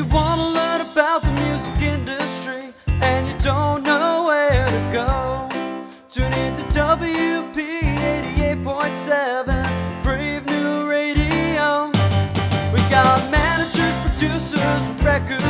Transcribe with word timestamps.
you 0.00 0.06
want 0.06 0.40
to 0.40 0.46
learn 0.48 0.80
about 0.80 1.20
the 1.20 1.30
music 1.42 1.82
industry 1.82 2.72
and 3.02 3.28
you 3.28 3.36
don't 3.40 3.82
know 3.82 4.24
where 4.28 4.64
to 4.64 4.82
go, 4.90 5.46
tune 6.08 6.32
in 6.32 6.56
to 6.56 6.62
WP 6.72 7.58
88.7 8.64 10.02
Brave 10.02 10.46
New 10.46 10.88
Radio. 10.88 11.88
We 12.72 12.80
got 12.88 13.30
managers, 13.30 13.94
producers, 14.06 15.02
record 15.02 15.49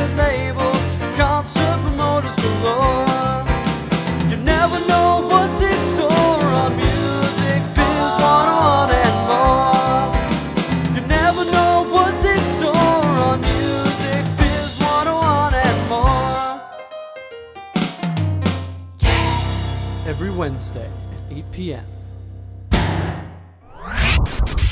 p.m. 21.60 21.84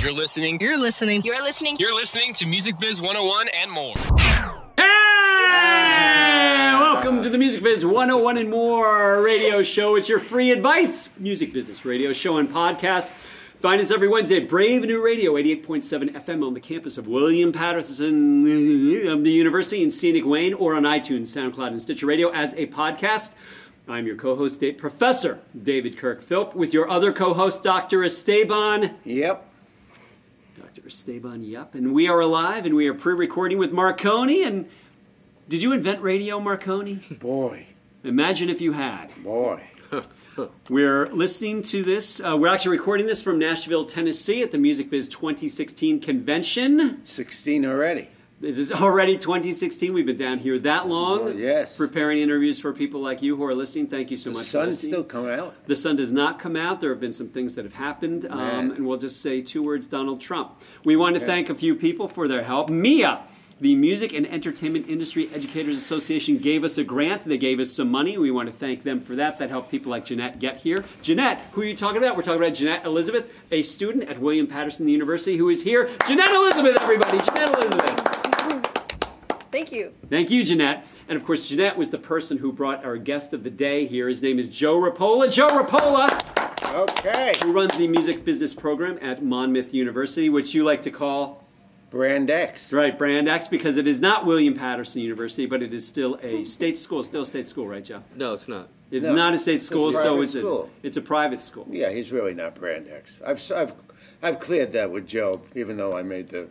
You're 0.01 0.12
listening. 0.12 0.59
You're 0.59 0.78
listening. 0.78 1.20
You're 1.23 1.42
listening. 1.42 1.77
You're 1.78 1.95
listening 1.95 2.33
to 2.34 2.47
Music 2.47 2.78
Biz 2.78 3.02
101 3.02 3.48
and 3.48 3.70
more. 3.70 3.92
Hey! 4.78 6.70
Welcome 6.73 7.23
to 7.24 7.28
the 7.28 7.37
Music 7.37 7.62
Biz 7.62 7.84
101 7.84 8.38
and 8.38 8.48
more 8.48 9.20
radio 9.20 9.62
show. 9.62 9.97
It's 9.97 10.09
your 10.09 10.19
free 10.19 10.51
advice 10.51 11.11
music 11.19 11.52
business 11.52 11.84
radio 11.84 12.14
show 12.14 12.38
and 12.38 12.48
podcast. 12.48 13.12
Find 13.61 13.83
us 13.83 13.91
every 13.91 14.09
Wednesday 14.09 14.41
at 14.42 14.48
Brave 14.48 14.83
New 14.84 15.05
Radio, 15.05 15.34
88.7 15.34 16.14
FM 16.14 16.47
on 16.47 16.55
the 16.55 16.61
campus 16.61 16.97
of 16.97 17.06
William 17.06 17.52
Paterson 17.52 18.41
of 19.09 19.25
the 19.25 19.30
University 19.30 19.83
in 19.83 19.91
Scenic 19.91 20.25
Wayne 20.25 20.55
or 20.55 20.75
on 20.75 20.84
iTunes, 20.84 21.27
SoundCloud, 21.27 21.66
and 21.66 21.83
Stitcher 21.83 22.06
Radio 22.06 22.31
as 22.31 22.55
a 22.55 22.66
podcast. 22.69 23.34
I'm 23.89 24.06
your 24.06 24.17
co-host, 24.17 24.61
Dave, 24.61 24.77
Professor 24.77 25.39
David 25.61 25.97
Kirk 25.97 26.20
Philp, 26.20 26.55
with 26.55 26.75
your 26.75 26.91
other 26.91 27.11
co-host, 27.12 27.62
Dr. 27.62 28.05
Esteban. 28.05 28.97
Yep. 29.05 29.48
Dr. 30.58 30.86
Esteban, 30.86 31.42
yep. 31.42 31.75
And 31.75 31.94
we 31.94 32.06
are 32.09 32.20
alive 32.20 32.66
and 32.66 32.75
we 32.75 32.86
are 32.89 32.94
pre-recording 32.94 33.56
with 33.56 33.72
Marcone. 33.72 34.47
And 34.47 34.69
did 35.48 35.62
you 35.62 35.72
invent 35.72 36.03
radio, 36.03 36.39
Marconi? 36.39 36.97
Boy, 37.19 37.66
Imagine 38.05 38.48
if 38.50 38.61
you 38.61 38.72
had. 38.72 39.11
boy. 39.25 39.62
We're 40.69 41.09
listening 41.09 41.62
to 41.62 41.83
this. 41.83 42.20
Uh, 42.20 42.36
we're 42.39 42.47
actually 42.47 42.77
recording 42.78 43.06
this 43.06 43.20
from 43.20 43.41
Nashville, 43.41 43.84
Tennessee 43.84 44.41
at 44.41 44.53
the 44.53 44.59
Music 44.59 44.89
Biz 44.89 45.09
2016 45.09 45.98
convention. 46.00 47.05
16 47.05 47.66
already. 47.66 48.09
This 48.41 48.56
is 48.56 48.70
already 48.70 49.19
2016. 49.19 49.92
We've 49.92 50.06
been 50.06 50.17
down 50.17 50.39
here 50.39 50.61
that 50.61 50.86
long. 50.86 51.20
Oh, 51.22 51.28
yes. 51.28 51.77
Preparing 51.77 52.19
interviews 52.19 52.61
for 52.61 52.72
people 52.72 53.00
like 53.00 53.20
you 53.20 53.36
who 53.36 53.44
are 53.44 53.55
listening. 53.55 53.89
Thank 53.89 54.12
you 54.12 54.17
so 54.17 54.31
The 54.31 54.34
much 54.36 54.44
for 54.47 54.50
sun's 54.50 54.78
still 54.78 55.03
coming 55.03 55.33
out. 55.33 55.56
The 55.67 55.75
sun 55.75 55.97
does 55.97 56.12
not 56.12 56.39
come 56.39 56.55
out. 56.55 56.81
There 56.81 56.91
have 56.91 57.00
been 57.00 57.12
some 57.12 57.28
things 57.28 57.56
that 57.56 57.64
have 57.64 57.75
happened. 57.75 58.27
Um, 58.31 58.70
and 58.70 58.86
we'll 58.86 58.98
just 58.98 59.20
say 59.22 59.42
two 59.42 59.62
words 59.64 59.86
Donald 59.89 60.20
Trump. 60.20 60.53
We 60.84 60.94
want 60.94 61.19
to 61.19 61.20
thank 61.25 61.50
a 61.50 61.55
few 61.55 61.75
people 61.75 62.06
for 62.06 62.28
their 62.28 62.44
help. 62.44 62.70
MEIEA, 62.70 63.22
the 63.61 63.75
Music 63.75 64.12
and 64.12 64.25
Entertainment 64.25 64.89
Industry 64.89 65.28
Educators 65.34 65.77
Association, 65.77 66.39
gave 66.39 66.62
us 66.62 66.78
a 66.78 66.84
grant. 66.84 67.25
They 67.25 67.39
gave 67.39 67.59
us 67.59 67.72
some 67.72 67.91
money. 67.91 68.19
We 68.19 68.31
want 68.31 68.48
to 68.48 68.55
thank 68.55 68.84
them 68.84 69.00
for 69.00 69.16
that. 69.16 69.41
That 69.41 69.50
helped 69.50 69.69
people 69.69 69.91
like 69.91 70.05
Jeanette 70.05 70.39
get 70.39 70.59
here. 70.59 70.84
Jeanette, 71.03 71.41
who 71.50 71.62
are 71.62 71.64
you 71.64 71.77
talking 71.77 71.98
about? 71.98 72.16
We're 72.16 72.22
talking 72.22 72.41
about 72.41 72.55
Jeanette 72.55 72.84
Elizabeth, 72.84 73.28
a 73.50 73.62
student 73.62 74.09
at 74.09 74.20
William 74.20 74.47
Paterson 74.47 74.89
University 74.89 75.36
who 75.36 75.48
is 75.48 75.64
here. 75.64 75.91
Jeanette 76.06 76.31
Elizabeth, 76.31 76.81
everybody. 76.81 77.19
Jeanette 77.19 77.48
Elizabeth. 77.56 78.17
Thank 79.50 79.72
you. 79.72 79.92
Thank 80.10 80.30
you, 80.30 80.44
Jeanette. 80.44 80.84
And 81.08 81.16
of 81.16 81.24
course, 81.24 81.48
Jeanette 81.48 81.77
was 81.78 81.91
the 81.91 81.98
person 81.98 82.38
who 82.38 82.52
brought 82.52 82.84
our 82.84 82.96
guest 82.96 83.32
of 83.32 83.44
the 83.44 83.50
day 83.50 83.86
here. 83.86 84.08
His 84.08 84.22
name 84.22 84.38
is 84.38 84.48
Joe 84.48 84.78
Rapolla. 84.78 85.31
Joe 85.32 85.48
Rapolla! 85.48 86.25
Okay. 86.75 87.38
who 87.42 87.53
runs 87.53 87.76
the 87.78 87.88
music 87.88 88.25
business 88.25 88.53
program 88.53 88.98
at 89.00 89.22
Monmouth 89.25 89.72
University, 89.72 90.28
which 90.28 90.54
you 90.54 90.64
like 90.64 90.82
to 90.82 90.91
call 90.91 91.44
Brand 91.91 92.31
X. 92.31 92.72
right 92.75 92.97
Brand 92.98 93.26
X 93.26 93.48
because 93.48 93.78
it 93.78 93.87
is 93.87 94.03
not 94.03 94.26
William 94.26 94.53
Paterson 94.54 95.00
University, 95.00 95.47
but 95.47 95.62
it 95.62 95.72
is 95.72 95.87
still 95.88 96.19
a 96.22 96.44
state 96.44 96.76
school. 96.76 97.03
Still 97.03 97.22
a 97.22 97.26
state 97.26 97.48
school, 97.48 97.66
right, 97.66 97.82
Joe? 97.84 98.03
No, 98.14 98.34
it's 98.34 98.48
not. 98.48 98.69
It's 98.91 99.06
No, 99.06 99.14
not 99.14 99.34
a 99.34 99.38
state 99.38 99.54
it's 99.56 99.64
a 99.64 99.66
school, 99.69 99.92
so 99.92 100.16
private 100.16 100.22
it's 100.22 100.34
a 100.34 100.64
it's 100.82 100.97
a 100.98 101.03
private 101.03 101.42
school. 101.42 101.66
Yeah, 101.70 101.91
he's 101.91 102.12
really 102.12 102.34
not 102.34 102.54
Brand 102.54 102.87
X. 102.88 103.22
I've, 103.26 103.41
I've, 103.53 103.72
I've 104.22 104.38
cleared 104.38 104.72
that 104.72 104.91
with 104.91 105.06
Joe, 105.06 105.41
even 105.54 105.78
though 105.78 105.97
I 105.97 106.03
made 106.03 106.28
the 106.28 106.48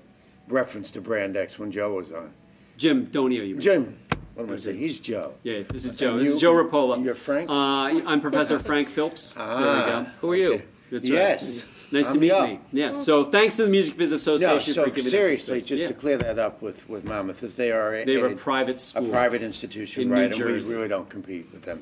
reference 0.47 0.89
to 0.91 1.01
Brand 1.01 1.37
X 1.37 1.59
when 1.59 1.71
Joe 1.71 1.93
was 1.93 2.11
on. 2.11 2.33
Jim 2.77 3.07
Donio, 3.07 3.47
you 3.47 3.55
mean? 3.55 3.61
Jim, 3.61 3.99
what 4.35 4.47
am 4.47 4.53
I 4.53 4.57
saying? 4.57 4.77
He's 4.77 4.99
Joe. 4.99 5.33
Yeah, 5.43 5.63
this 5.69 5.85
is 5.85 5.93
Joe. 5.93 6.11
And 6.11 6.21
This 6.21 6.27
you- 6.29 6.35
is 6.35 6.41
Joe 6.41 6.53
Rapolla. 6.53 7.03
you're 7.03 7.15
Frank? 7.15 7.49
Uh, 7.49 7.53
I'm 7.53 8.21
Professor 8.21 8.59
Frank 8.59 8.89
Phillips. 8.89 9.33
Ah, 9.37 9.59
there 9.85 9.99
we 9.99 10.05
go. 10.05 10.11
Who 10.21 10.31
are 10.31 10.35
you? 10.35 10.61
That's 10.91 11.03
right. 11.05 11.13
Yes. 11.13 11.65
Nice 11.91 12.07
to 12.07 12.13
I'm 12.13 12.19
meet 12.19 12.29
Joe. 12.29 12.47
me. 12.47 12.59
Yeah. 12.73 12.91
So 12.91 13.23
thanks 13.25 13.55
to 13.55 13.63
the 13.63 13.69
Music 13.69 13.97
Business 13.97 14.27
No, 14.27 14.35
Association 14.35 14.73
so 14.73 14.83
for 14.83 14.89
giving 14.89 15.09
seriously, 15.09 15.59
us 15.59 15.63
the 15.63 15.67
space. 15.67 15.69
just 15.69 15.81
yeah. 15.81 15.87
to 15.87 15.93
clear 15.93 16.17
that 16.17 16.37
up 16.37 16.61
with, 16.61 16.87
with 16.89 17.05
Monmouth, 17.05 17.43
if 17.43 17.55
they 17.55 17.71
are 17.71 17.93
a, 17.95 18.05
They 18.05 18.17
are 18.17 18.27
a, 18.27 18.31
a 18.33 18.35
private 18.35 18.75
a 18.75 18.79
school. 18.79 19.09
private 19.09 19.41
institution, 19.41 20.03
in 20.03 20.09
New 20.09 20.13
right? 20.15 20.23
And 20.25 20.33
we 20.33 20.39
Jersey. 20.39 20.69
really 20.73 20.87
don't 20.89 21.09
compete 21.09 21.47
with 21.53 21.63
them. 21.63 21.81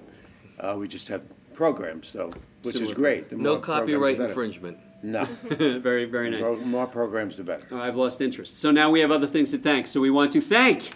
Uh, 0.60 0.76
we 0.80 0.88
just 0.88 1.08
have 1.08 1.24
programs, 1.54 2.14
though, 2.14 2.32
which 2.62 2.74
Similar 2.76 2.92
is 2.92 2.96
great. 2.96 3.30
The 3.30 3.36
No 3.38 3.54
more 3.54 3.60
programs, 3.60 3.88
the 3.88 3.94
copyright 3.94 4.18
better. 4.20 4.30
infringement. 4.30 4.78
No, 5.06 5.26
very 5.44 6.06
very 6.06 6.30
nice. 6.30 6.42
Pro- 6.42 6.58
more 6.58 6.88
programs, 6.88 7.38
the 7.38 7.44
better. 7.44 7.68
Oh, 7.72 7.80
I've 7.80 7.96
lost 7.96 8.22
interest. 8.22 8.58
So 8.58 8.72
now 8.72 8.90
we 8.90 9.02
have 9.02 9.12
other 9.12 9.28
things 9.28 9.52
to 9.52 9.58
thank. 9.58 9.88
So 9.88 10.02
we 10.02 10.10
want 10.10 10.34
to 10.34 10.42
thank 10.42 10.94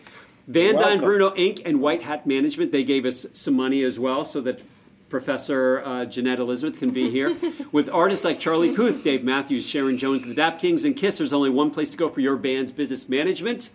Van 0.47 0.75
Dyne. 0.75 0.99
Bruno 0.99 1.29
Inc. 1.31 1.61
and 1.63 1.79
White 1.79 2.01
Hat 2.01 2.25
Management. 2.25 2.71
They 2.71 2.83
gave 2.83 3.05
us 3.05 3.27
some 3.33 3.55
money 3.55 3.83
as 3.83 3.99
well 3.99 4.25
so 4.25 4.41
that 4.41 4.61
Professor 5.09 5.83
uh, 5.85 6.05
Jeanette 6.05 6.39
Elizabeth 6.39 6.79
can 6.79 6.89
be 6.89 7.09
here. 7.09 7.37
With 7.71 7.89
artists 7.89 8.25
like 8.25 8.39
Charlie 8.39 8.75
Puth, 8.75 9.03
Dave 9.03 9.23
Matthews, 9.23 9.65
Sharon 9.65 9.97
Jones, 9.97 10.25
the 10.25 10.33
Dap 10.33 10.59
Kings, 10.59 10.85
and 10.85 10.95
Kiss, 10.95 11.17
there's 11.19 11.33
only 11.33 11.49
one 11.49 11.69
place 11.71 11.91
to 11.91 11.97
go 11.97 12.09
for 12.09 12.21
your 12.21 12.35
band's 12.35 12.71
business 12.71 13.07
management. 13.09 13.69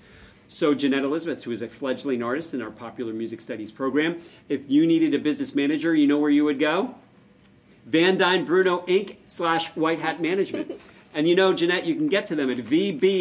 So 0.48 0.74
Jeanette 0.74 1.04
Elizabeth, 1.04 1.44
who 1.44 1.50
is 1.52 1.62
a 1.62 1.68
fledgling 1.68 2.22
artist 2.22 2.54
in 2.54 2.62
our 2.62 2.70
popular 2.70 3.12
music 3.12 3.40
studies 3.40 3.72
program, 3.72 4.20
if 4.48 4.68
you 4.70 4.86
needed 4.86 5.14
a 5.14 5.18
business 5.18 5.54
manager, 5.54 5.94
you 5.94 6.06
know 6.06 6.18
where 6.18 6.30
you 6.30 6.44
would 6.44 6.58
go? 6.58 6.94
Van 7.84 8.16
Dyne 8.16 8.44
Bruno 8.44 8.84
Inc. 8.86 9.16
slash 9.26 9.68
White 9.76 10.00
Hat 10.00 10.20
Management. 10.20 10.80
And 11.16 11.26
you 11.28 11.36
know, 11.36 11.54
Jeanette, 11.54 11.86
you 11.86 11.94
can 11.94 12.08
get 12.08 12.26
to 12.26 12.34
them 12.34 12.50
at 12.50 12.56
vb-cpa.com. 12.56 13.14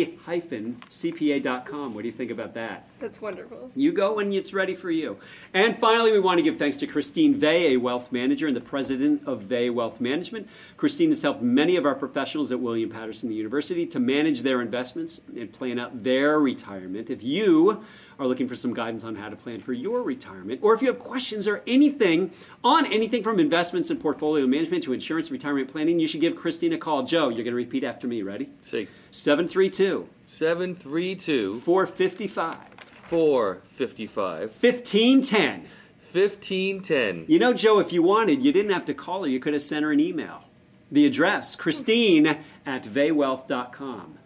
What 1.94 2.02
do 2.02 2.08
you 2.08 2.14
think 2.14 2.32
about 2.32 2.56
that? 2.56 2.88
That's 3.00 3.22
wonderful. 3.22 3.70
You 3.76 3.92
go 3.92 4.16
when 4.16 4.34
it's 4.34 4.52
ready 4.52 4.74
for 4.74 4.90
you. 4.90 5.20
And 5.54 5.78
finally, 5.78 6.12
we 6.12 6.20
want 6.20 6.40
to 6.40 6.42
give 6.42 6.58
thanks 6.58 6.78
to 6.78 6.88
Christine 6.88 7.36
Vey, 7.36 7.74
a 7.74 7.78
wealth 7.78 8.12
manager 8.12 8.48
and 8.48 8.56
the 8.56 8.62
president 8.62 9.28
of 9.28 9.42
Vey 9.42 9.70
Wealth 9.70 10.02
Management. 10.02 10.50
Christine 10.76 11.12
has 11.12 11.22
helped 11.22 11.44
many 11.44 11.76
of 11.76 11.86
our 11.86 11.94
professionals 11.94 12.52
at 12.52 12.60
William 12.60 12.90
Paterson 12.90 13.32
University 13.32 13.86
to 13.86 14.00
manage 14.00 14.42
their 14.42 14.60
investments 14.60 15.22
and 15.38 15.54
plan 15.54 15.78
out 15.78 16.02
their 16.02 16.40
retirement. 16.40 17.12
If 17.12 17.22
you 17.22 17.84
are 18.20 18.28
looking 18.28 18.48
for 18.48 18.56
some 18.56 18.74
guidance 18.74 19.04
on 19.04 19.16
how 19.16 19.30
to 19.30 19.36
plan 19.36 19.62
for 19.62 19.74
your 19.74 20.02
retirement, 20.04 20.60
or 20.64 20.74
if 20.74 20.82
you 20.82 20.88
have 20.88 21.00
questions 21.00 21.48
or 21.48 21.62
anything 21.68 22.32
on 22.64 22.86
anything 22.86 23.24
from 23.24 23.40
investments 23.40 23.90
and 23.90 24.00
portfolio 24.02 24.46
management 24.48 24.84
to 24.84 24.94
insurance 24.94 25.32
retirement 25.32 25.72
planning, 25.72 26.00
you 26.00 26.08
should 26.08 26.22
give 26.22 26.36
Christine 26.36 26.74
a 26.74 26.78
call. 26.78 27.04
Joe, 27.04 27.30
you're 27.30 27.44
going 27.44 27.48
to 27.48 27.56
repeat 27.56 27.84
after 27.84 28.08
me. 28.08 28.22
Ready? 28.22 28.50
See, 28.62 28.88
732 29.12 30.08
732 30.28 31.60
455 31.60 32.58
455 32.80 34.40
1510. 34.50 35.66
1510. 36.14 37.26
You 37.28 37.40
know, 37.40 37.54
Joe, 37.54 37.80
if 37.80 37.92
you 37.92 38.04
wanted, 38.04 38.44
you 38.44 38.52
didn't 38.52 38.72
have 38.72 38.86
to 38.86 38.94
call 38.94 39.24
her. 39.24 39.28
You 39.28 39.40
could 39.40 39.54
have 39.54 39.62
sent 39.64 39.84
her 39.84 39.92
an 39.92 40.00
email. 40.00 40.44
The 40.92 41.08
address, 41.08 41.56
Christine 41.56 42.38
at 42.66 42.84
vaywealth.com. 42.84 44.18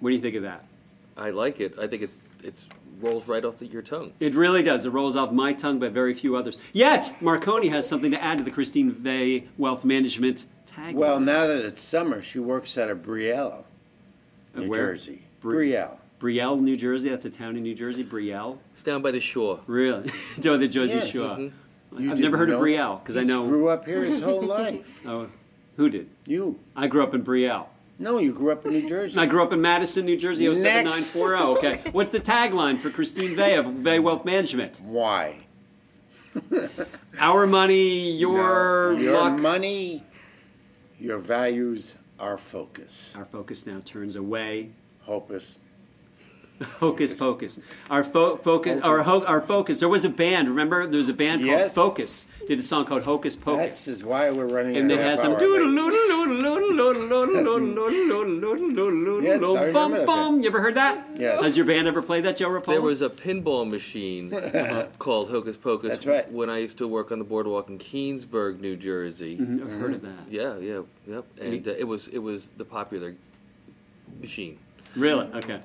What 0.00 0.10
do 0.10 0.16
you 0.16 0.22
think 0.22 0.36
of 0.36 0.42
that? 0.42 0.64
I 1.16 1.30
like 1.30 1.60
it. 1.60 1.78
I 1.78 1.86
think 1.86 2.02
it's 2.02 2.16
it's 2.44 2.68
rolls 3.00 3.26
right 3.28 3.44
off 3.44 3.58
the, 3.58 3.66
your 3.66 3.82
tongue. 3.82 4.12
It 4.20 4.34
really 4.34 4.62
does. 4.62 4.86
It 4.86 4.90
rolls 4.90 5.16
off 5.16 5.32
my 5.32 5.52
tongue, 5.52 5.78
but 5.78 5.92
very 5.92 6.14
few 6.14 6.36
others. 6.36 6.56
Yet, 6.72 7.12
Marcone 7.20 7.68
has 7.70 7.88
something 7.88 8.10
to 8.12 8.22
add 8.22 8.38
to 8.38 8.44
the 8.44 8.50
Christine 8.50 8.92
Vay 8.92 9.48
Wealth 9.58 9.84
Management 9.84 10.46
tag. 10.66 10.94
Well, 10.94 11.18
now 11.20 11.46
that 11.46 11.64
it's 11.64 11.82
summer, 11.82 12.22
she 12.22 12.38
works 12.38 12.78
out 12.78 12.90
of 12.90 12.98
Brielle, 12.98 13.64
New 14.54 14.68
where? 14.68 14.92
Jersey. 14.94 15.22
Bri- 15.40 15.70
Brielle. 15.72 15.96
Brielle, 16.20 16.60
New 16.60 16.76
Jersey. 16.76 17.10
That's 17.10 17.24
a 17.24 17.30
town 17.30 17.56
in 17.56 17.62
New 17.64 17.74
Jersey. 17.74 18.04
Brielle. 18.04 18.58
It's 18.70 18.82
down 18.82 19.02
by 19.02 19.10
the 19.10 19.20
shore. 19.20 19.60
Really? 19.66 20.10
Joe, 20.40 20.56
the 20.56 20.68
Jersey 20.68 20.94
Yes. 20.94 21.08
Shore. 21.08 21.36
Mm-hmm. 21.36 22.00
You 22.02 22.10
I've 22.12 22.18
never 22.18 22.36
heard 22.36 22.48
of 22.50 22.58
know? 22.58 22.64
Brielle 22.64 23.00
because 23.02 23.16
I 23.16 23.20
He's 23.20 23.28
know. 23.28 23.46
grew 23.46 23.68
up 23.68 23.84
here 23.86 24.02
his 24.02 24.20
whole 24.20 24.42
life. 24.58 25.00
Oh, 25.06 25.28
who 25.76 25.90
did? 25.90 26.08
You. 26.26 26.58
I 26.74 26.86
grew 26.86 27.02
up 27.02 27.14
in 27.14 27.22
Brielle. 27.24 27.66
No, 27.98 28.18
you 28.18 28.32
grew 28.32 28.50
up 28.50 28.66
in 28.66 28.72
New 28.72 28.88
Jersey. 28.88 29.18
I 29.18 29.26
grew 29.26 29.42
up 29.42 29.52
in 29.52 29.60
Madison, 29.60 30.04
New 30.04 30.16
Jersey, 30.16 30.48
oh 30.48 30.50
oh. 30.50 30.54
Next. 30.54 31.06
07940. 31.12 31.44
Okay. 31.68 31.90
What's 31.92 32.10
the 32.10 32.18
tagline 32.20 32.78
for 32.78 32.90
Christine 32.90 33.36
Vay 33.36 33.54
of 33.54 33.66
Vay 33.66 33.98
Wealth 34.00 34.24
Management? 34.24 34.80
Why? 34.82 35.46
Our 37.20 37.46
money, 37.46 38.10
your 38.16 38.92
No, 38.94 38.98
your 38.98 39.20
luck. 39.20 39.38
money, 39.38 40.02
your 40.98 41.18
values, 41.18 41.94
our 42.18 42.36
focus. 42.36 43.14
Our 43.16 43.24
focus 43.24 43.66
now 43.66 43.80
turns 43.84 44.16
away. 44.16 44.70
Hopus. 45.02 45.58
Hocus 46.80 47.14
Pocus. 47.14 47.60
Our 47.90 48.04
fo- 48.04 48.36
focus, 48.36 48.80
our, 48.82 49.02
ho- 49.02 49.24
our 49.24 49.40
focus. 49.40 49.80
There 49.80 49.88
was 49.88 50.04
a 50.04 50.08
band. 50.10 50.48
Remember, 50.48 50.86
there 50.86 50.98
was 50.98 51.08
a 51.08 51.14
band 51.14 51.42
Yes. 51.42 51.74
called 51.74 51.90
Focus. 51.92 52.28
Did 52.46 52.58
a 52.58 52.62
song 52.62 52.84
called 52.84 53.04
Hocus 53.04 53.36
That's 53.36 53.44
Pocus. 53.44 53.88
is 53.88 54.04
why 54.04 54.30
we're 54.30 54.44
running. 54.46 54.76
and 54.76 54.90
a 54.90 54.96
they 54.96 55.00
had 55.02 55.10
half 55.12 55.20
some 55.20 55.32
hour 55.32 55.38
doodle 55.38 55.66
late. 55.70 55.90
doodle 55.90 56.42
doodle 56.42 56.76
doodle 56.76 57.42
doodle 57.42 57.42
doodle 57.42 58.40
doodle 58.40 58.40
doodle 58.40 58.74
doodle 58.74 59.22
Yes, 59.24 59.36
I 59.36 59.38
doodle 59.38 59.54
remember 59.56 59.72
bum 59.72 59.92
that 59.92 60.06
bum. 60.06 60.40
You 60.42 60.48
ever 60.48 60.60
heard 60.60 60.74
that? 60.74 61.06
Yes. 61.16 61.42
Has 61.42 61.56
your 61.56 61.64
band 61.64 61.88
ever 61.88 62.02
played 62.02 62.24
that, 62.26 62.36
Joe 62.36 62.50
Rapolla? 62.50 62.66
There 62.66 62.82
was 62.82 63.00
a 63.00 63.08
pinball 63.08 63.66
machine 63.68 64.30
called 64.98 65.30
Hocus 65.30 65.56
Pocus 65.56 65.90
That's 65.92 66.06
right. 66.06 66.30
when 66.30 66.50
I 66.50 66.58
used 66.58 66.76
to 66.78 66.86
work 66.88 67.12
on 67.12 67.18
the 67.18 67.24
boardwalk 67.24 67.70
in 67.70 67.78
Keansburg, 67.78 68.60
New 68.60 68.76
Jersey. 68.76 69.38
I've 69.40 69.72
heard 69.80 69.94
of 69.94 70.02
that. 70.02 70.30
Yeah, 70.30 70.58
yeah, 70.58 70.80
yep. 71.08 71.24
And 71.40 71.66
uh, 71.66 71.70
it 71.78 71.84
was 71.84 72.08
it 72.08 72.18
was 72.18 72.50
the 72.50 72.64
popular 72.66 73.14
machine. 74.20 74.58
Really? 74.96 75.26
Okay. 75.34 75.60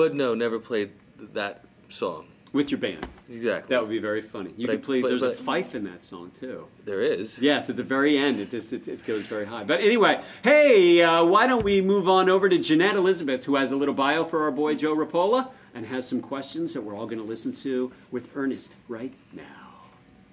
But 0.00 0.14
no, 0.14 0.34
never 0.34 0.58
played 0.58 0.92
that 1.34 1.62
song. 1.90 2.26
With 2.54 2.70
your 2.70 2.80
band. 2.80 3.06
Exactly. 3.28 3.68
That 3.68 3.80
would 3.82 3.90
be 3.90 3.98
very 4.00 4.22
funny. 4.22 4.52
You 4.56 4.66
But 4.66 4.72
I- 4.72 4.76
could 4.76 4.84
play. 4.84 5.02
but- 5.02 5.08
there's 5.10 5.22
a 5.22 5.32
fife 5.34 5.74
in 5.74 5.84
that 5.84 6.02
song 6.02 6.32
too. 6.40 6.66
there 6.86 7.02
is. 7.02 7.38
Yes, 7.38 7.68
at 7.68 7.76
the 7.76 7.82
very 7.84 8.16
end, 8.16 8.40
it 8.40 8.50
just 8.50 8.72
it, 8.72 8.88
it 8.88 9.04
goes 9.04 9.26
very 9.26 9.44
high. 9.44 9.62
But 9.62 9.80
anyway, 9.82 10.20
hey, 10.42 11.02
uh, 11.02 11.22
why 11.24 11.46
don't 11.46 11.62
we 11.64 11.80
move 11.82 12.08
on 12.08 12.30
over 12.30 12.48
to 12.48 12.58
Jeanette 12.58 12.96
Elizabeth, 12.96 13.44
who 13.44 13.56
has 13.56 13.70
a 13.72 13.76
little 13.76 13.94
bio 13.94 14.24
for 14.24 14.42
our 14.42 14.50
boy 14.50 14.74
Joe 14.74 14.96
Rapolla 14.96 15.50
and 15.74 15.84
has 15.86 16.08
some 16.08 16.20
questions 16.22 16.72
that 16.74 16.80
we're 16.82 16.96
all 16.96 17.06
going 17.06 17.18
to 17.20 17.28
listen 17.34 17.52
to 17.66 17.92
with 18.10 18.30
Ernest 18.34 18.74
right 18.88 19.12
now. 19.34 19.84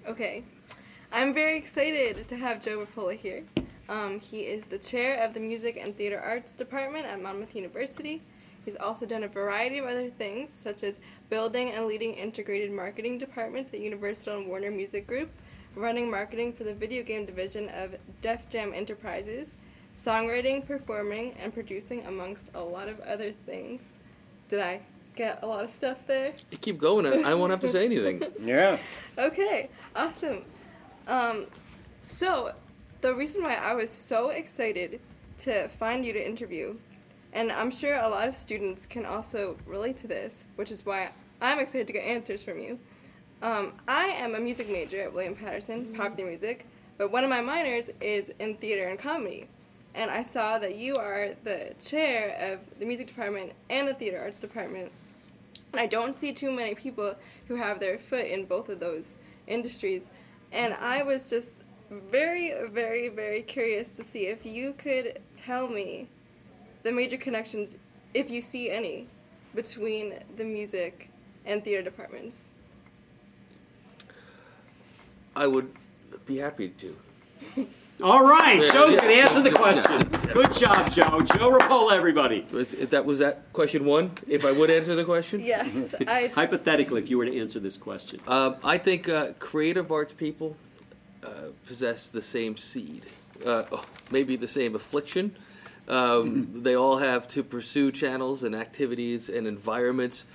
Okay. 0.08 0.44
I'm 1.12 1.32
very 1.34 1.56
excited 1.58 2.26
to 2.26 2.36
have 2.36 2.60
Joe 2.60 2.84
Rapolla 2.84 3.14
here. 3.16 3.44
Um, 3.88 4.18
he 4.18 4.40
is 4.40 4.64
the 4.64 4.78
chair 4.78 5.22
of 5.22 5.34
the 5.34 5.40
Music 5.40 5.78
and 5.80 5.96
Theater 5.96 6.18
Arts 6.18 6.52
Department 6.56 7.06
at 7.06 7.22
Monmouth 7.22 7.54
University. 7.54 8.22
He's 8.64 8.76
also 8.76 9.06
done 9.06 9.22
a 9.22 9.28
variety 9.28 9.78
of 9.78 9.86
other 9.86 10.10
things, 10.10 10.52
such 10.52 10.82
as 10.82 11.00
building 11.30 11.70
and 11.70 11.86
leading 11.86 12.14
integrated 12.14 12.70
marketing 12.70 13.18
departments 13.18 13.72
at 13.72 13.80
Universal 13.80 14.38
and 14.38 14.46
Warner 14.48 14.70
Music 14.70 15.06
Group, 15.06 15.30
running 15.74 16.10
marketing 16.10 16.52
for 16.52 16.64
the 16.64 16.74
video 16.74 17.02
game 17.02 17.24
division 17.24 17.68
of 17.70 17.96
Def 18.20 18.48
Jam 18.50 18.72
Enterprises, 18.74 19.56
songwriting, 19.94 20.66
performing, 20.66 21.34
and 21.42 21.52
producing, 21.52 22.06
amongst 22.06 22.50
a 22.54 22.60
lot 22.60 22.88
of 22.88 23.00
other 23.00 23.32
things. 23.46 23.80
Did 24.48 24.60
I 24.60 24.80
get 25.16 25.42
a 25.42 25.46
lot 25.46 25.64
of 25.64 25.72
stuff 25.72 26.06
there? 26.06 26.32
You 26.50 26.58
keep 26.58 26.78
going. 26.78 27.06
I, 27.06 27.30
I 27.30 27.34
won't 27.34 27.50
have 27.50 27.60
to 27.60 27.68
say 27.68 27.84
anything. 27.84 28.22
Yeah. 28.40 28.78
Okay, 29.16 29.68
awesome. 29.96 30.44
Um, 31.06 31.46
so, 32.02 32.52
the 33.00 33.14
reason 33.14 33.42
why 33.42 33.54
I 33.54 33.74
was 33.74 33.90
so 33.90 34.30
excited 34.30 35.00
to 35.38 35.68
find 35.68 36.04
you 36.04 36.12
to 36.12 36.24
interview, 36.24 36.76
and 37.32 37.52
I'm 37.52 37.70
sure 37.70 37.96
a 37.96 38.08
lot 38.08 38.26
of 38.26 38.34
students 38.34 38.86
can 38.86 39.04
also 39.04 39.56
relate 39.66 39.96
to 39.98 40.06
this, 40.06 40.46
which 40.56 40.70
is 40.70 40.84
why 40.86 41.10
I'm 41.40 41.58
excited 41.58 41.86
to 41.86 41.92
get 41.92 42.04
answers 42.04 42.42
from 42.42 42.58
you. 42.58 42.78
Um, 43.42 43.74
I 43.86 44.06
am 44.06 44.34
a 44.34 44.40
music 44.40 44.68
major 44.68 45.02
at 45.02 45.12
William 45.12 45.36
Paterson, 45.36 45.94
popular 45.94 46.28
music, 46.28 46.66
but 46.96 47.12
one 47.12 47.22
of 47.22 47.30
my 47.30 47.40
minors 47.40 47.90
is 48.00 48.32
in 48.40 48.56
theater 48.56 48.88
and 48.88 48.98
comedy. 48.98 49.46
And 49.94 50.10
I 50.10 50.22
saw 50.22 50.58
that 50.58 50.76
you 50.76 50.96
are 50.96 51.30
the 51.44 51.74
chair 51.80 52.52
of 52.52 52.78
the 52.78 52.84
music 52.84 53.06
department 53.06 53.52
and 53.70 53.86
the 53.86 53.94
theater 53.94 54.20
arts 54.20 54.40
department. 54.40 54.90
And 55.72 55.80
I 55.80 55.86
don't 55.86 56.14
see 56.14 56.32
too 56.32 56.50
many 56.50 56.74
people 56.74 57.14
who 57.46 57.56
have 57.56 57.78
their 57.78 57.98
foot 57.98 58.26
in 58.26 58.46
both 58.46 58.68
of 58.68 58.80
those 58.80 59.18
industries. 59.46 60.06
And 60.50 60.74
I 60.74 61.02
was 61.02 61.30
just 61.30 61.62
very, 61.90 62.52
very, 62.68 63.08
very 63.08 63.42
curious 63.42 63.92
to 63.92 64.02
see 64.02 64.26
if 64.26 64.44
you 64.44 64.72
could 64.72 65.20
tell 65.36 65.68
me 65.68 66.08
the 66.88 66.94
major 66.94 67.18
connections, 67.18 67.76
if 68.14 68.30
you 68.30 68.40
see 68.40 68.70
any, 68.70 69.06
between 69.54 70.14
the 70.36 70.44
music 70.44 71.10
and 71.44 71.62
theater 71.62 71.82
departments. 71.82 72.52
I 75.36 75.46
would 75.46 75.70
be 76.24 76.38
happy 76.38 76.70
to. 76.70 76.96
All 78.02 78.24
right, 78.24 78.64
Yeah, 78.64 78.72
Joe's 78.72 78.94
yeah. 78.94 79.00
going 79.02 79.14
to 79.16 79.20
answer 79.20 79.42
the 79.42 79.50
Yes, 79.50 79.58
question. 79.58 80.08
yes. 80.12 80.26
Good 80.32 80.52
job, 80.54 80.90
Joe. 80.92 81.20
Joe 81.20 81.50
Rapolla, 81.50 81.92
everybody. 81.92 82.46
Was, 82.52 82.70
that 82.70 83.04
was 83.04 83.18
that 83.18 83.52
question 83.52 83.84
one. 83.84 84.12
If 84.26 84.46
I 84.46 84.52
would 84.52 84.70
answer 84.70 84.94
the 84.94 85.04
question. 85.04 85.40
Yes, 85.40 85.94
I. 86.06 86.28
Hypothetically, 86.28 87.02
if 87.02 87.10
you 87.10 87.18
were 87.18 87.26
to 87.26 87.38
answer 87.38 87.58
this 87.60 87.76
question. 87.76 88.20
Um, 88.26 88.56
I 88.64 88.78
think 88.78 89.08
uh, 89.08 89.32
creative 89.38 89.90
arts 89.92 90.14
people 90.14 90.56
uh, 91.22 91.28
possess 91.66 92.08
the 92.08 92.22
same 92.22 92.56
seed, 92.56 93.06
uh, 93.44 93.64
oh, 93.72 93.84
maybe 94.10 94.36
the 94.36 94.46
same 94.46 94.74
affliction. 94.74 95.34
Um, 95.88 96.62
they 96.62 96.76
all 96.76 96.98
have 96.98 97.26
to 97.28 97.42
pursue 97.42 97.90
channels 97.90 98.44
and 98.44 98.54
activities 98.54 99.28
and 99.28 99.46
environments 99.46 100.26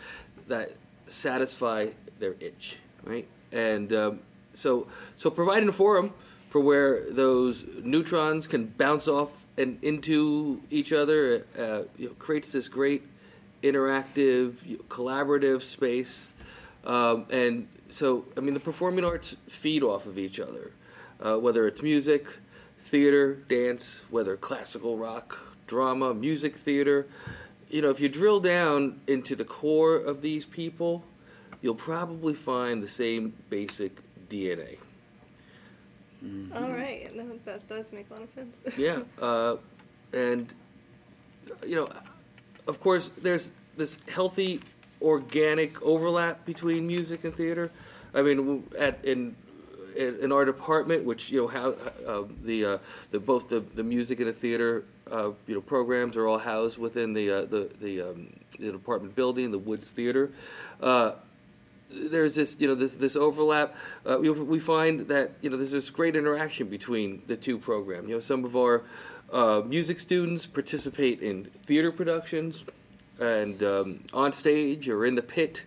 that 0.47 0.71
satisfy 1.05 1.87
their 2.19 2.35
itch, 2.39 2.77
right? 3.03 3.27
And 3.51 3.93
um, 3.93 4.19
so, 4.53 4.87
so 5.15 5.29
providing 5.29 5.69
a 5.69 5.73
forum 5.73 6.13
for 6.49 6.59
where 6.59 7.11
those 7.11 7.65
neutrons 7.83 8.47
can 8.47 8.65
bounce 8.65 9.07
off 9.07 9.45
and 9.57 9.77
into 9.83 10.61
each 10.69 10.91
other 10.91 11.45
uh, 11.57 11.81
you 11.97 12.07
know, 12.07 12.13
creates 12.15 12.51
this 12.51 12.67
great 12.67 13.03
interactive, 13.61 14.55
you 14.65 14.77
know, 14.77 14.83
collaborative 14.89 15.61
space. 15.61 16.31
Um, 16.83 17.25
and 17.29 17.67
so, 17.89 18.27
I 18.35 18.41
mean, 18.41 18.53
the 18.53 18.59
performing 18.59 19.05
arts 19.05 19.35
feed 19.47 19.83
off 19.83 20.05
of 20.05 20.17
each 20.17 20.39
other, 20.39 20.71
uh, 21.21 21.35
whether 21.35 21.67
it's 21.67 21.81
music, 21.81 22.27
theater, 22.83 23.35
dance, 23.47 24.05
whether 24.09 24.35
classical 24.35 24.97
rock, 24.97 25.39
drama, 25.67 26.13
music 26.13 26.55
theater. 26.55 27.07
You 27.69 27.81
know, 27.81 27.89
if 27.89 27.99
you 27.99 28.09
drill 28.09 28.39
down 28.39 28.99
into 29.07 29.35
the 29.35 29.45
core 29.45 29.95
of 29.95 30.21
these 30.21 30.45
people, 30.45 31.03
you'll 31.61 31.75
probably 31.75 32.33
find 32.33 32.83
the 32.83 32.87
same 32.87 33.33
basic 33.49 33.99
DNA. 34.29 34.77
All 36.55 36.71
right, 36.71 37.13
no, 37.15 37.37
that 37.45 37.67
does 37.67 37.91
make 37.91 38.09
a 38.09 38.13
lot 38.13 38.23
of 38.23 38.29
sense. 38.29 38.55
Yeah, 38.77 38.99
uh, 39.21 39.57
and 40.13 40.53
you 41.65 41.75
know, 41.75 41.87
of 42.67 42.79
course, 42.79 43.09
there's 43.21 43.51
this 43.75 43.97
healthy, 44.07 44.61
organic 45.01 45.81
overlap 45.81 46.45
between 46.45 46.87
music 46.87 47.23
and 47.25 47.35
theater. 47.35 47.71
I 48.13 48.21
mean, 48.21 48.63
at 48.77 49.03
in 49.03 49.35
in, 49.95 50.31
our 50.31 50.45
department, 50.45 51.03
which 51.05 51.29
you 51.29 51.41
know 51.41 51.47
how 51.47 51.69
uh, 52.07 52.23
the 52.43 52.65
uh, 52.65 52.77
the 53.11 53.19
both 53.19 53.49
the, 53.49 53.59
the 53.59 53.83
music 53.83 54.19
and 54.19 54.27
the 54.27 54.33
theater 54.33 54.85
uh, 55.11 55.31
you 55.47 55.55
know 55.55 55.61
programs 55.61 56.17
are 56.17 56.27
all 56.27 56.39
housed 56.39 56.77
within 56.77 57.13
the 57.13 57.29
uh, 57.29 57.41
the 57.45 57.69
the, 57.81 58.01
um, 58.01 58.33
the 58.59 58.71
department 58.71 59.15
building, 59.15 59.51
the 59.51 59.59
Woods 59.59 59.91
Theater. 59.91 60.31
Uh, 60.81 61.13
there's 61.89 62.35
this 62.35 62.57
you 62.59 62.67
know 62.67 62.75
this 62.75 62.97
this 62.97 63.15
overlap. 63.15 63.75
Uh, 64.05 64.17
we, 64.19 64.29
we 64.29 64.59
find 64.59 65.07
that 65.07 65.31
you 65.41 65.49
know 65.49 65.57
there's 65.57 65.71
this 65.71 65.89
great 65.89 66.15
interaction 66.15 66.67
between 66.67 67.21
the 67.27 67.35
two 67.35 67.57
programs. 67.57 68.07
You 68.07 68.15
know, 68.15 68.19
some 68.19 68.45
of 68.45 68.55
our 68.55 68.83
music 69.63 69.99
students 69.99 70.45
participate 70.45 71.21
in 71.21 71.45
theater 71.65 71.91
productions 71.91 72.65
and 73.19 73.61
um, 73.63 74.03
on 74.13 74.33
stage 74.33 74.89
or 74.89 75.05
in 75.05 75.15
the 75.15 75.21
pit, 75.21 75.63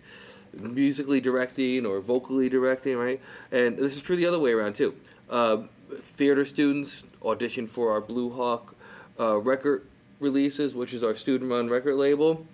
musically 0.53 1.19
directing 1.21 1.85
or 1.85 1.99
vocally 1.99 2.49
directing, 2.49 2.97
right? 2.97 3.21
And 3.51 3.77
this 3.77 3.95
is 3.95 4.01
true 4.01 4.15
the 4.15 4.27
other 4.27 4.39
way 4.39 4.51
around 4.51 4.75
too. 4.75 4.95
Uh, 5.29 5.63
theater 6.01 6.45
students 6.45 7.03
audition 7.23 7.67
for 7.67 7.91
our 7.91 8.01
Blue 8.01 8.31
Hawk 8.31 8.75
uh, 9.19 9.37
record 9.37 9.85
releases, 10.19 10.73
which 10.73 10.93
is 10.93 11.03
our 11.03 11.15
student-run 11.15 11.69
record 11.69 11.95
label. 11.95 12.45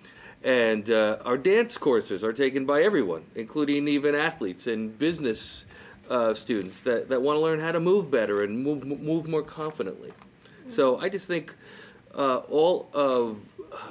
And 0.44 0.90
uh, 0.90 1.20
our 1.24 1.38
dance 1.38 1.78
courses 1.78 2.24
are 2.24 2.34
taken 2.34 2.66
by 2.66 2.82
everyone, 2.82 3.24
including 3.34 3.88
even 3.88 4.14
athletes 4.14 4.68
and 4.68 4.98
business 5.00 5.66
uh, 6.10 6.34
students 6.34 6.84
that, 6.84 7.08
that 7.10 7.22
want 7.22 7.38
to 7.38 7.40
learn 7.40 7.60
how 7.60 7.72
to 7.72 7.80
move 7.80 8.12
better 8.12 8.44
and 8.44 8.62
move, 8.62 8.86
move 8.86 9.28
more 9.28 9.42
confidently. 9.42 10.12
So 10.68 11.00
I 11.00 11.08
just 11.08 11.28
think 11.28 11.56
uh, 12.14 12.38
all 12.50 12.90
of 12.94 13.40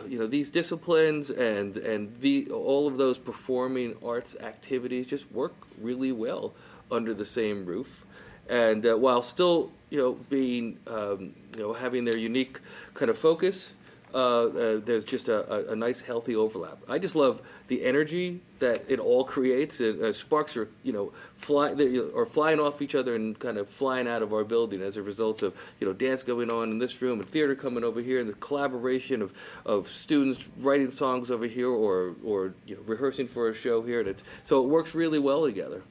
you 0.08 0.18
know 0.18 0.26
these 0.26 0.50
disciplines 0.50 1.30
and 1.30 1.76
and 1.76 2.20
the 2.20 2.48
all 2.50 2.86
of 2.86 2.96
those 2.96 3.18
performing 3.18 3.96
arts 4.04 4.36
activities 4.40 5.06
just 5.06 5.30
work 5.32 5.54
really 5.80 6.12
well 6.12 6.52
under 6.90 7.14
the 7.14 7.24
same 7.24 7.64
roof, 7.64 8.04
and 8.48 8.86
uh, 8.86 8.96
while 8.96 9.22
still 9.22 9.72
you 9.90 9.98
know 9.98 10.12
being 10.28 10.78
um, 10.86 11.34
you 11.56 11.62
know 11.62 11.72
having 11.72 12.04
their 12.04 12.16
unique 12.16 12.60
kind 12.94 13.10
of 13.10 13.18
focus. 13.18 13.72
Uh, 14.14 14.18
uh, 14.18 14.80
there's 14.84 15.04
just 15.04 15.28
a, 15.28 15.50
a, 15.50 15.72
a 15.72 15.76
nice 15.76 16.00
healthy 16.00 16.36
overlap. 16.36 16.78
I 16.88 16.98
just 16.98 17.16
love 17.16 17.40
the 17.68 17.82
energy 17.84 18.42
that 18.58 18.84
it 18.88 18.98
all 18.98 19.24
creates. 19.24 19.80
And, 19.80 20.02
uh, 20.02 20.12
sparks 20.12 20.54
are 20.56 20.68
you 20.82 20.92
know 20.92 21.12
fly 21.34 21.72
they, 21.72 21.84
you 21.84 22.12
know, 22.12 22.20
are 22.20 22.26
flying 22.26 22.60
off 22.60 22.82
each 22.82 22.94
other 22.94 23.14
and 23.14 23.38
kind 23.38 23.56
of 23.56 23.70
flying 23.70 24.06
out 24.06 24.20
of 24.20 24.34
our 24.34 24.44
building 24.44 24.82
as 24.82 24.98
a 24.98 25.02
result 25.02 25.42
of 25.42 25.56
you 25.80 25.86
know 25.86 25.94
dance 25.94 26.22
going 26.22 26.50
on 26.50 26.70
in 26.70 26.78
this 26.78 27.00
room 27.00 27.20
and 27.20 27.28
theater 27.28 27.54
coming 27.54 27.84
over 27.84 28.00
here 28.00 28.20
and 28.20 28.28
the 28.28 28.34
collaboration 28.34 29.22
of, 29.22 29.32
of 29.64 29.88
students 29.88 30.50
writing 30.58 30.90
songs 30.90 31.30
over 31.30 31.46
here 31.46 31.70
or 31.70 32.14
or 32.22 32.52
you 32.66 32.76
know 32.76 32.82
rehearsing 32.82 33.26
for 33.26 33.48
a 33.48 33.54
show 33.54 33.80
here. 33.80 34.00
And 34.00 34.08
it's, 34.10 34.22
so 34.42 34.62
it 34.62 34.68
works 34.68 34.94
really 34.94 35.18
well 35.18 35.44
together. 35.44 35.82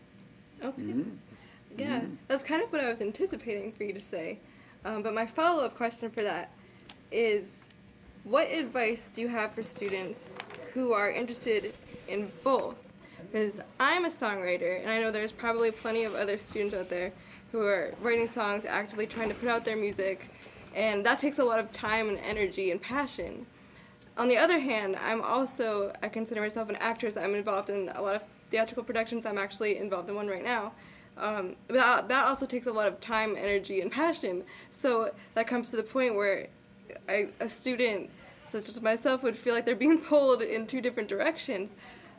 Okay. 0.64 1.06
Yeah, 1.78 2.02
that's 2.28 2.44
kind 2.44 2.62
of 2.62 2.72
what 2.72 2.84
I 2.84 2.90
was 2.90 3.02
anticipating 3.02 3.72
for 3.72 3.84
you 3.84 3.94
to 3.94 4.02
say. 4.02 4.40
Um, 4.86 5.02
but 5.02 5.14
my 5.14 5.26
follow 5.26 5.64
up 5.64 5.76
question 5.76 6.10
for 6.10 6.22
that 6.22 6.52
is 7.12 7.70
what 8.24 8.52
advice 8.52 9.12
do 9.12 9.22
you 9.22 9.28
have 9.28 9.52
for 9.52 9.64
students 9.64 10.36
who 10.74 10.94
are 10.94 11.12
interested 11.12 11.74
in 12.08 12.32
both. 12.44 12.76
Because 13.32 13.62
I'm 13.80 14.06
a 14.06 14.10
songwriter, 14.10 14.82
and 14.82 14.90
I 14.90 15.02
know 15.02 15.12
there's 15.12 15.32
probably 15.32 15.72
plenty 15.72 16.04
of 16.04 16.16
other 16.16 16.38
students 16.38 16.76
out 16.76 16.90
there 16.90 17.14
who 17.52 17.62
are 17.62 17.94
writing 18.02 18.28
songs, 18.28 18.66
actively 18.66 19.08
trying 19.08 19.30
to 19.30 19.36
put 19.36 19.50
out 19.50 19.66
their 19.66 19.78
music, 19.78 20.30
and 20.76 21.06
that 21.06 21.20
takes 21.20 21.40
a 21.40 21.44
lot 21.44 21.60
of 21.60 21.72
time 21.72 22.10
and 22.10 22.18
energy 22.20 22.72
and 22.72 22.82
passion. 22.82 23.46
On 24.18 24.28
the 24.28 24.38
other 24.38 24.60
hand, 24.60 24.98
I'm 24.98 25.22
also, 25.22 25.94
I 26.04 26.10
consider 26.10 26.42
myself 26.42 26.70
an 26.70 26.76
actress. 26.78 27.16
I'm 27.16 27.36
involved 27.36 27.70
in 27.70 27.90
a 27.96 28.02
lot 28.02 28.16
of 28.16 28.24
theatrical 28.50 28.84
productions. 28.84 29.26
I'm 29.26 29.38
actually 29.38 29.78
involved 29.78 30.10
in 30.10 30.16
one 30.16 30.28
right 30.28 30.44
now. 30.44 30.74
Um, 31.18 31.56
but 31.68 31.76
that, 31.76 32.08
that 32.10 32.28
also 32.28 32.46
takes 32.46 32.68
a 32.68 32.72
lot 32.72 32.88
of 32.88 33.00
time, 33.00 33.36
energy, 33.38 33.82
and 33.82 33.92
passion. 33.92 34.44
So 34.72 35.12
that 35.36 35.48
comes 35.48 35.70
to 35.72 35.78
the 35.78 35.84
point 35.84 36.16
where 36.16 36.48
I, 37.08 37.30
a 37.40 37.50
student 37.50 38.10
such 38.44 38.68
as 38.68 38.82
myself 38.82 39.24
would 39.24 39.36
feel 39.36 39.54
like 39.54 39.66
they're 39.66 39.76
being 39.76 40.00
pulled 40.12 40.42
in 40.42 40.68
two 40.68 40.82
different 40.82 41.10
directions. 41.10 41.72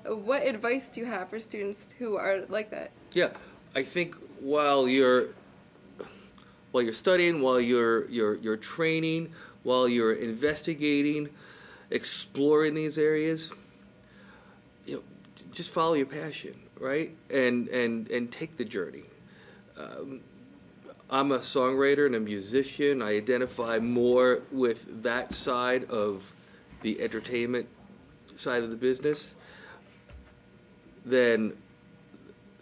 What 0.04 0.46
advice 0.46 0.90
do 0.90 1.00
you 1.00 1.06
have 1.06 1.30
for 1.30 1.38
students 1.38 1.94
who 1.98 2.16
are 2.16 2.44
like 2.48 2.70
that? 2.70 2.90
Yeah, 3.14 3.30
I 3.74 3.82
think 3.84 4.16
while 4.40 4.88
you're 4.88 5.28
while 6.72 6.82
you're 6.82 6.92
studying, 6.92 7.40
while 7.40 7.60
you're 7.60 8.08
you're 8.08 8.36
you're 8.36 8.56
training, 8.56 9.32
while 9.62 9.88
you're 9.88 10.14
investigating, 10.14 11.28
exploring 11.90 12.74
these 12.74 12.98
areas, 12.98 13.50
you 14.86 14.96
know, 14.96 15.02
just 15.52 15.70
follow 15.70 15.94
your 15.94 16.06
passion, 16.06 16.54
right? 16.80 17.14
And 17.30 17.68
and 17.68 18.10
and 18.10 18.32
take 18.32 18.56
the 18.56 18.64
journey. 18.64 19.04
Um, 19.76 20.20
I'm 21.12 21.30
a 21.30 21.40
songwriter 21.40 22.06
and 22.06 22.14
a 22.14 22.20
musician. 22.20 23.02
I 23.02 23.18
identify 23.18 23.78
more 23.78 24.40
with 24.50 25.02
that 25.02 25.34
side 25.34 25.84
of 25.90 26.32
the 26.80 27.02
entertainment 27.02 27.68
side 28.36 28.62
of 28.62 28.70
the 28.70 28.76
business 28.76 29.34
than 31.04 31.52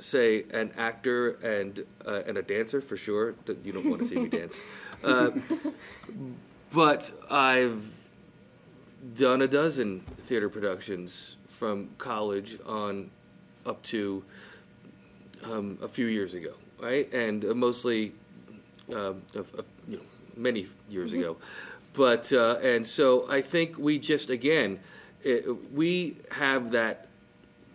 say 0.00 0.46
an 0.50 0.72
actor 0.76 1.30
and 1.44 1.86
uh, 2.04 2.22
and 2.26 2.38
a 2.38 2.42
dancer 2.42 2.80
for 2.80 2.96
sure. 2.96 3.36
You 3.62 3.72
don't 3.72 3.88
want 3.88 4.02
to 4.02 4.08
see 4.08 4.16
me 4.16 4.28
dance, 4.28 4.60
uh, 5.04 5.30
but 6.72 7.08
I've 7.30 7.94
done 9.14 9.42
a 9.42 9.48
dozen 9.48 10.00
theater 10.26 10.48
productions 10.48 11.36
from 11.48 11.90
college 11.98 12.58
on 12.66 13.12
up 13.64 13.80
to 13.84 14.24
um, 15.44 15.78
a 15.80 15.88
few 15.88 16.06
years 16.06 16.34
ago, 16.34 16.54
right? 16.80 17.12
And 17.12 17.44
uh, 17.44 17.54
mostly, 17.54 18.12
um, 18.94 19.22
of, 19.34 19.54
of, 19.54 19.64
you 19.88 19.96
know, 19.96 20.02
many 20.36 20.68
years 20.88 21.12
ago. 21.12 21.36
But 21.92 22.32
uh, 22.32 22.58
and 22.62 22.86
so 22.86 23.28
I 23.28 23.40
think 23.40 23.78
we 23.78 23.98
just 23.98 24.30
again, 24.30 24.80
it, 25.22 25.72
we 25.72 26.16
have 26.32 26.72
that 26.72 27.08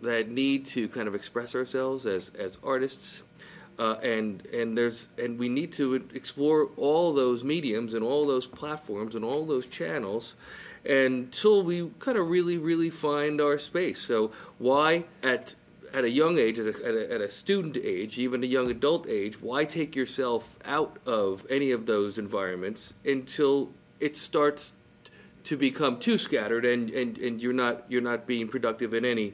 that 0.02 0.28
need 0.28 0.64
to 0.66 0.88
kind 0.88 1.08
of 1.08 1.14
express 1.14 1.54
ourselves 1.54 2.06
as 2.06 2.30
as 2.38 2.58
artists. 2.62 3.22
Uh, 3.78 3.96
and 4.02 4.46
and 4.54 4.76
there's 4.76 5.08
and 5.18 5.38
we 5.38 5.50
need 5.50 5.70
to 5.70 5.94
explore 6.14 6.70
all 6.78 7.12
those 7.12 7.44
mediums 7.44 7.92
and 7.92 8.02
all 8.02 8.26
those 8.26 8.46
platforms 8.46 9.14
and 9.14 9.22
all 9.22 9.44
those 9.44 9.66
channels 9.66 10.34
until 10.88 11.62
we 11.62 11.90
kind 11.98 12.16
of 12.16 12.30
really 12.30 12.56
really 12.56 12.88
find 12.88 13.38
our 13.38 13.58
space. 13.58 14.00
So 14.00 14.32
why 14.58 15.04
at 15.22 15.54
at 15.92 16.04
a 16.04 16.10
young 16.10 16.38
age, 16.38 16.58
at 16.58 16.66
a, 16.66 16.86
at 16.86 16.94
a, 16.94 17.14
at 17.14 17.20
a 17.20 17.30
student 17.30 17.76
age, 17.76 18.18
even 18.18 18.42
a 18.42 18.46
young 18.46 18.70
adult 18.70 19.08
age, 19.08 19.40
why 19.40 19.64
take 19.64 19.96
yourself 19.96 20.56
out 20.64 20.98
of 21.06 21.46
any 21.50 21.70
of 21.70 21.86
those 21.86 22.18
environments 22.18 22.94
until 23.04 23.72
it 24.00 24.16
starts 24.16 24.72
to 25.44 25.56
become 25.56 25.98
too 25.98 26.18
scattered 26.18 26.64
and, 26.64 26.90
and, 26.90 27.18
and 27.18 27.40
you're 27.40 27.52
not 27.52 27.84
you're 27.88 28.02
not 28.02 28.26
being 28.26 28.48
productive 28.48 28.92
in 28.92 29.04
any 29.04 29.32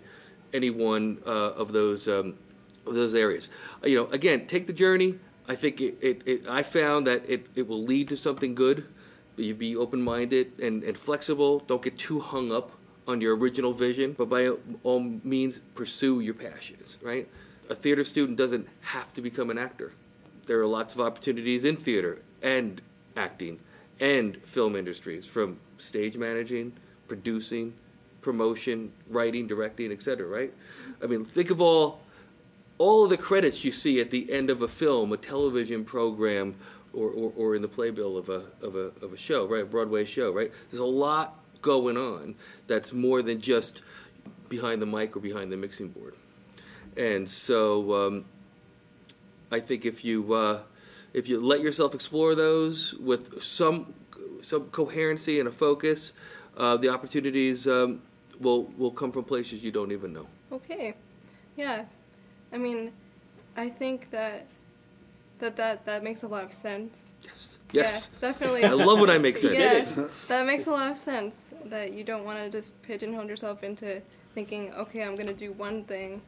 any 0.52 0.68
one 0.68 1.18
uh, 1.26 1.30
of 1.30 1.72
those 1.72 2.06
um, 2.08 2.34
of 2.86 2.94
those 2.94 3.14
areas. 3.14 3.48
Uh, 3.82 3.88
you 3.88 3.96
know, 3.96 4.06
again, 4.08 4.46
take 4.46 4.66
the 4.66 4.72
journey. 4.72 5.18
I 5.48 5.54
think 5.54 5.80
it, 5.80 5.98
it, 6.00 6.22
it 6.26 6.48
I 6.48 6.62
found 6.62 7.06
that 7.06 7.28
it, 7.28 7.46
it 7.54 7.66
will 7.66 7.82
lead 7.82 8.08
to 8.10 8.16
something 8.16 8.54
good. 8.54 8.86
But 9.34 9.46
you 9.46 9.54
be 9.54 9.74
open 9.74 10.02
minded 10.02 10.58
and, 10.60 10.82
and 10.84 10.96
flexible. 10.96 11.60
Don't 11.60 11.80
get 11.80 11.96
too 11.96 12.20
hung 12.20 12.52
up 12.52 12.72
on 13.06 13.20
your 13.20 13.36
original 13.36 13.72
vision, 13.72 14.14
but 14.16 14.28
by 14.28 14.48
all 14.82 15.00
means, 15.00 15.60
pursue 15.74 16.20
your 16.20 16.34
passions, 16.34 16.98
right? 17.02 17.28
A 17.68 17.74
theater 17.74 18.04
student 18.04 18.38
doesn't 18.38 18.68
have 18.80 19.12
to 19.14 19.20
become 19.20 19.50
an 19.50 19.58
actor. 19.58 19.92
There 20.46 20.60
are 20.60 20.66
lots 20.66 20.94
of 20.94 21.00
opportunities 21.00 21.64
in 21.64 21.76
theater 21.76 22.20
and 22.42 22.80
acting 23.16 23.60
and 24.00 24.36
film 24.44 24.76
industries 24.76 25.26
from 25.26 25.58
stage 25.78 26.16
managing, 26.16 26.72
producing, 27.08 27.74
promotion, 28.20 28.92
writing, 29.08 29.46
directing, 29.46 29.92
etc., 29.92 30.26
right? 30.26 30.52
I 31.02 31.06
mean, 31.06 31.24
think 31.24 31.50
of 31.50 31.60
all 31.60 32.00
all 32.78 33.04
of 33.04 33.10
the 33.10 33.16
credits 33.16 33.64
you 33.64 33.70
see 33.70 34.00
at 34.00 34.10
the 34.10 34.32
end 34.32 34.50
of 34.50 34.62
a 34.62 34.66
film, 34.66 35.12
a 35.12 35.16
television 35.16 35.84
program, 35.84 36.54
or, 36.92 37.08
or, 37.10 37.32
or 37.36 37.54
in 37.54 37.62
the 37.62 37.68
playbill 37.68 38.16
of 38.16 38.28
a, 38.28 38.42
of, 38.60 38.74
a, 38.74 38.90
of 39.04 39.12
a 39.12 39.16
show, 39.16 39.46
right? 39.46 39.62
A 39.62 39.66
Broadway 39.66 40.04
show, 40.04 40.32
right? 40.32 40.50
There's 40.70 40.80
a 40.80 40.84
lot 40.84 41.38
going 41.62 41.96
on 41.96 42.34
that's 42.66 42.92
more 42.92 43.22
than 43.22 43.40
just 43.40 43.82
behind 44.48 44.82
the 44.82 44.86
mic 44.86 45.16
or 45.16 45.20
behind 45.20 45.50
the 45.50 45.56
mixing 45.56 45.88
board. 45.88 46.14
And 46.96 47.28
so 47.28 47.94
um, 47.94 48.24
I 49.50 49.60
think 49.60 49.86
if 49.86 50.04
you 50.04 50.34
uh, 50.34 50.60
if 51.14 51.28
you 51.28 51.40
let 51.40 51.60
yourself 51.60 51.94
explore 51.94 52.34
those 52.34 52.94
with 52.94 53.42
some 53.42 53.94
some 54.40 54.64
coherency 54.66 55.38
and 55.38 55.48
a 55.48 55.52
focus, 55.52 56.12
uh, 56.56 56.76
the 56.76 56.88
opportunities 56.88 57.66
um, 57.66 58.02
will 58.40 58.64
will 58.76 58.90
come 58.90 59.12
from 59.12 59.24
places 59.24 59.64
you 59.64 59.70
don't 59.70 59.92
even 59.92 60.12
know. 60.12 60.26
Okay. 60.50 60.94
Yeah. 61.56 61.84
I 62.52 62.58
mean, 62.58 62.92
I 63.56 63.68
think 63.68 64.10
that 64.10 64.46
that 65.38 65.56
that, 65.56 65.84
that 65.86 66.04
makes 66.04 66.22
a 66.22 66.28
lot 66.28 66.44
of 66.44 66.52
sense. 66.52 67.12
Yes. 67.22 67.58
Yes. 67.72 68.10
Yeah, 68.12 68.28
definitely. 68.28 68.64
I 68.64 68.72
love 68.72 69.00
when 69.00 69.10
I 69.10 69.18
make 69.18 69.38
sense. 69.44 69.56
Yeah, 69.56 70.08
that 70.28 70.46
makes 70.46 70.66
a 70.66 70.70
lot 70.70 70.90
of 70.90 70.96
sense. 70.96 71.40
That 71.66 71.92
you 71.92 72.04
don't 72.04 72.24
want 72.24 72.38
to 72.38 72.50
just 72.50 72.80
pigeonhole 72.82 73.26
yourself 73.26 73.62
into 73.62 74.02
thinking, 74.34 74.72
okay, 74.74 75.02
I'm 75.04 75.16
gonna 75.16 75.34
do 75.34 75.52
one 75.52 75.84
thing, 75.84 76.22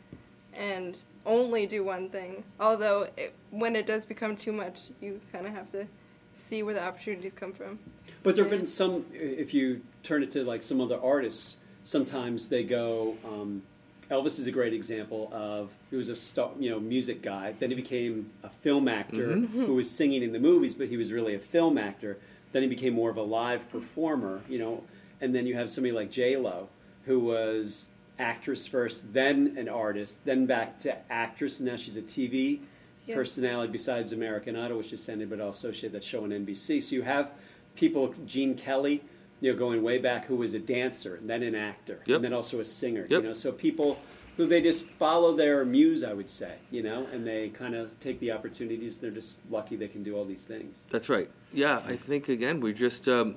and 0.53 0.97
only 1.27 1.67
do 1.67 1.83
one 1.85 2.09
thing. 2.11 2.45
Although, 2.61 3.09
it, 3.17 3.35
when 3.51 3.75
it 3.77 3.87
does 3.87 4.05
become 4.05 4.37
too 4.37 4.53
much, 4.53 4.91
you 5.01 5.21
kind 5.33 5.47
of 5.47 5.55
have 5.55 5.71
to 5.73 5.87
see 6.35 6.63
where 6.63 6.75
the 6.75 6.83
opportunities 6.83 7.33
come 7.33 7.53
from. 7.53 7.79
But 8.23 8.37
there 8.37 8.45
have 8.45 8.51
been 8.51 8.67
some, 8.67 9.07
if 9.13 9.55
you 9.55 9.81
turn 10.03 10.23
it 10.23 10.31
to 10.33 10.45
like 10.45 10.63
some 10.63 10.81
other 10.81 11.01
artists, 11.01 11.59
sometimes 11.85 12.49
they 12.49 12.63
go, 12.65 13.17
um, 13.25 13.63
Elvis 14.11 14.39
is 14.39 14.47
a 14.47 14.53
great 14.53 14.75
example 14.75 15.31
of, 15.33 15.71
he 15.91 15.97
was 15.97 16.09
a 16.11 16.17
star, 16.17 16.51
you 16.59 16.69
know, 16.71 16.79
music 16.81 17.23
guy. 17.23 17.55
Then 17.59 17.71
he 17.71 17.77
became 17.77 18.31
a 18.43 18.51
film 18.51 18.87
actor 18.89 19.29
Mm-hmm. 19.29 19.65
who 19.65 19.75
was 19.75 19.91
singing 19.91 20.23
in 20.23 20.33
the 20.33 20.39
movies, 20.39 20.75
but 20.75 20.89
he 20.89 20.97
was 20.97 21.11
really 21.13 21.35
a 21.35 21.39
film 21.39 21.79
actor. 21.79 22.19
Then 22.53 22.63
he 22.63 22.69
became 22.69 22.93
more 22.95 23.11
of 23.11 23.17
a 23.17 23.23
live 23.23 23.71
performer, 23.71 24.43
you 24.49 24.59
know. 24.59 24.83
And 25.25 25.35
then 25.35 25.47
you 25.47 25.55
have 25.57 25.71
somebody 25.71 25.93
like 25.93 26.11
J-Lo, 26.11 26.69
who 27.07 27.19
was 27.19 27.89
actress 28.19 28.67
first, 28.67 29.15
then 29.15 29.55
an 29.57 29.71
artist, 29.71 30.23
then 30.27 30.45
back 30.45 30.79
to 30.81 30.95
actress, 31.11 31.61
and 31.61 31.69
now 31.69 31.77
she's 31.77 31.97
a 31.97 32.03
TV 32.03 32.61
Yeah. 33.07 33.15
personality 33.17 33.73
besides 33.73 34.13
American 34.13 34.55
Idol, 34.55 34.79
which 34.79 34.91
just 34.91 35.09
ended, 35.09 35.31
but 35.31 35.41
also 35.41 35.73
she 35.73 35.87
had 35.87 35.93
that 35.93 36.05
show 36.05 36.25
on 36.25 36.31
NBC. 36.31 36.81
So 36.83 36.95
you 36.97 37.03
have 37.03 37.33
people, 37.75 38.15
Gene 38.27 38.55
Kelly, 38.55 39.03
you 39.41 39.51
know, 39.53 39.59
going 39.59 39.83
way 39.83 39.97
back, 39.99 40.27
who 40.27 40.37
was 40.37 40.53
a 40.53 40.59
dancer 40.59 41.17
and 41.17 41.29
then 41.29 41.43
an 41.43 41.55
actor, 41.55 42.01
Yep. 42.07 42.17
and 42.17 42.25
then 42.27 42.33
also 42.35 42.61
a 42.61 42.65
singer. 42.67 43.07
Yep. 43.09 43.23
You 43.23 43.29
know, 43.29 43.35
so 43.35 43.51
people 43.51 43.99
who 44.37 44.47
they 44.47 44.61
just 44.61 44.89
follow 44.91 45.35
their 45.35 45.65
muse, 45.65 46.05
I 46.05 46.13
would 46.13 46.29
say, 46.31 46.57
you 46.71 46.83
know, 46.83 47.07
and 47.15 47.27
they 47.27 47.49
kind 47.49 47.75
of 47.75 47.99
take 47.99 48.21
the 48.21 48.31
opportunities. 48.33 48.99
They're 48.99 49.11
just 49.11 49.39
lucky 49.51 49.77
they 49.77 49.89
can 49.89 50.03
do 50.03 50.17
all 50.17 50.25
these 50.27 50.45
things. 50.45 50.85
That's 50.91 51.09
right. 51.09 51.31
Yeah, 51.53 51.83
I 51.87 51.97
think 51.97 52.29
again 52.29 52.61
we 52.61 52.73
just 52.75 53.07
um, 53.09 53.37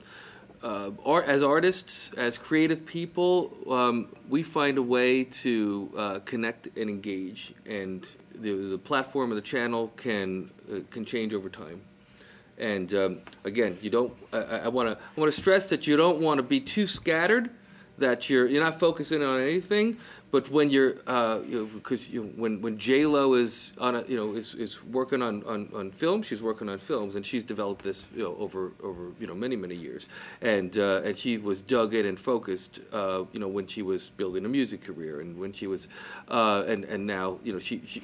uh, 0.64 0.92
art 1.06 1.26
as 1.26 1.44
artists, 1.44 2.12
as 2.18 2.38
creative 2.38 2.86
people, 2.86 3.56
um, 3.70 4.08
we 4.30 4.44
find 4.44 4.78
a 4.78 4.82
way 4.82 5.24
to 5.24 5.92
uh, 5.98 6.20
connect 6.26 6.68
and 6.78 6.90
engage, 6.90 7.54
and 7.66 8.08
the 8.34 8.54
the 8.70 8.78
platform 8.78 9.32
or 9.32 9.36
the 9.36 9.42
channel 9.42 9.92
can 9.98 10.50
uh, 10.72 10.80
can 10.90 11.06
change 11.06 11.34
over 11.34 11.50
time. 11.50 11.82
And 12.58 12.94
um, 12.94 13.20
again, 13.44 13.78
you 13.82 13.90
don't. 13.90 14.14
I 14.34 14.68
want 14.68 14.90
to. 14.90 14.98
I 14.98 15.20
want 15.20 15.32
to 15.34 15.40
stress 15.40 15.66
that 15.68 15.86
you 15.86 15.96
don't 15.96 16.22
want 16.22 16.40
to 16.40 16.44
be 16.44 16.60
too 16.60 16.88
scattered. 16.88 17.50
That 17.98 18.30
you're 18.30 18.48
you're 18.48 18.64
not 18.64 18.80
focusing 18.80 19.24
on 19.24 19.42
anything. 19.42 19.98
But 20.30 20.52
when 20.52 20.70
you're, 20.70 20.96
uh, 21.08 21.40
you 21.48 21.60
know, 21.60 21.66
because 21.66 22.10
you 22.10 22.24
when 22.36 22.62
when 22.62 22.78
J 22.78 23.06
Lo 23.06 23.34
is 23.34 23.72
on 23.78 23.96
a, 23.96 24.04
you 24.04 24.18
know, 24.18 24.36
is, 24.36 24.56
is 24.56 24.84
working 24.84 25.22
on, 25.22 25.42
on, 25.44 25.70
on 25.74 25.92
film, 25.92 26.22
she's 26.22 26.42
working 26.42 26.68
on 26.68 26.80
films, 26.80 27.16
and 27.16 27.26
she's 27.26 27.46
developed 27.46 27.84
this, 27.84 28.06
you 28.14 28.24
know, 28.24 28.36
over 28.38 28.74
over 28.84 29.12
you 29.22 29.26
know 29.26 29.34
many 29.34 29.56
many 29.56 29.76
years, 29.76 30.06
and 30.42 30.78
uh, 30.78 31.02
and 31.06 31.16
she 31.16 31.38
was 31.38 31.62
dug 31.62 31.94
in 31.94 32.06
and 32.06 32.20
focused, 32.20 32.82
uh, 32.92 33.24
you 33.32 33.40
know, 33.40 33.48
when 33.48 33.68
she 33.68 33.82
was 33.82 34.10
building 34.10 34.44
a 34.44 34.50
music 34.50 34.84
career, 34.84 35.22
and 35.22 35.40
when 35.40 35.54
she 35.54 35.66
was, 35.66 35.88
uh, 36.28 36.66
and 36.68 36.84
and 36.84 37.08
now 37.08 37.40
you 37.46 37.54
know 37.54 37.60
she 37.60 37.82
she 37.86 38.04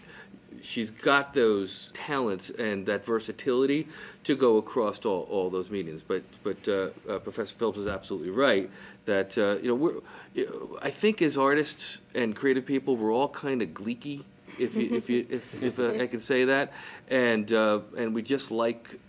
she's 0.63 0.91
got 0.91 1.34
those 1.34 1.91
talents 1.93 2.50
and 2.50 2.86
that 2.86 3.05
versatility 3.05 3.88
to 4.24 4.36
go 4.36 4.58
across 4.58 5.03
all, 5.05 5.27
all 5.29 5.50
those 5.50 5.70
mediums. 5.70 6.03
But 6.03 6.24
but 6.41 6.67
uh, 6.67 6.89
uh, 7.10 7.20
Professor 7.20 7.55
Phillips 7.55 7.79
is 7.79 7.88
absolutely 7.88 8.29
right 8.29 8.70
that 9.05 9.38
uh, 9.38 9.58
you 9.62 9.67
know 9.67 9.75
we're 9.75 10.77
I 10.82 10.89
think 10.89 11.22
as 11.22 11.38
artists 11.38 12.01
and 12.15 12.36
creative 12.36 12.65
people 12.65 12.96
we're 12.96 13.13
all 13.13 13.29
kind 13.29 13.62
of 13.62 13.70
gleeky. 13.70 14.24
If 14.60 14.75
you, 14.75 14.96
if 14.96 15.10
you 15.10 15.25
if, 15.29 15.63
if 15.63 15.79
uh, 15.79 16.01
I 16.01 16.08
can 16.08 16.20
say 16.20 16.46
that, 16.46 16.74
and 17.10 17.51
uh, 17.51 17.79
and 17.98 18.13
we 18.13 18.22
just 18.22 18.51
like 18.51 19.00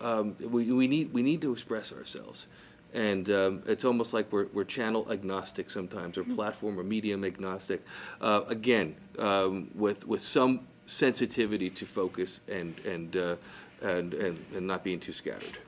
um, 0.00 0.36
we, 0.40 0.70
we 0.70 0.86
need 0.86 1.12
we 1.12 1.22
need 1.22 1.42
to 1.42 1.52
express 1.52 1.92
ourselves, 1.92 2.46
and 2.92 3.28
um, 3.28 3.62
it's 3.66 3.84
almost 3.84 4.14
like 4.14 4.30
we're, 4.30 4.46
we're 4.52 4.62
channel 4.62 5.10
agnostic 5.10 5.68
sometimes, 5.68 6.16
or 6.16 6.22
platform 6.22 6.78
or 6.78 6.84
medium 6.84 7.24
agnostic. 7.24 7.84
Uh, 8.20 8.42
again, 8.46 8.94
um, 9.18 9.68
with 9.74 10.06
with 10.06 10.20
some 10.20 10.60
sensitivity 10.86 11.70
to 11.70 11.86
focus 11.86 12.40
and 12.48 12.78
and, 12.80 13.16
uh, 13.16 13.36
and 13.82 14.14
and 14.14 14.44
and 14.54 14.66
not 14.66 14.84
being 14.84 15.00
too 15.00 15.12
scattered. 15.12 15.58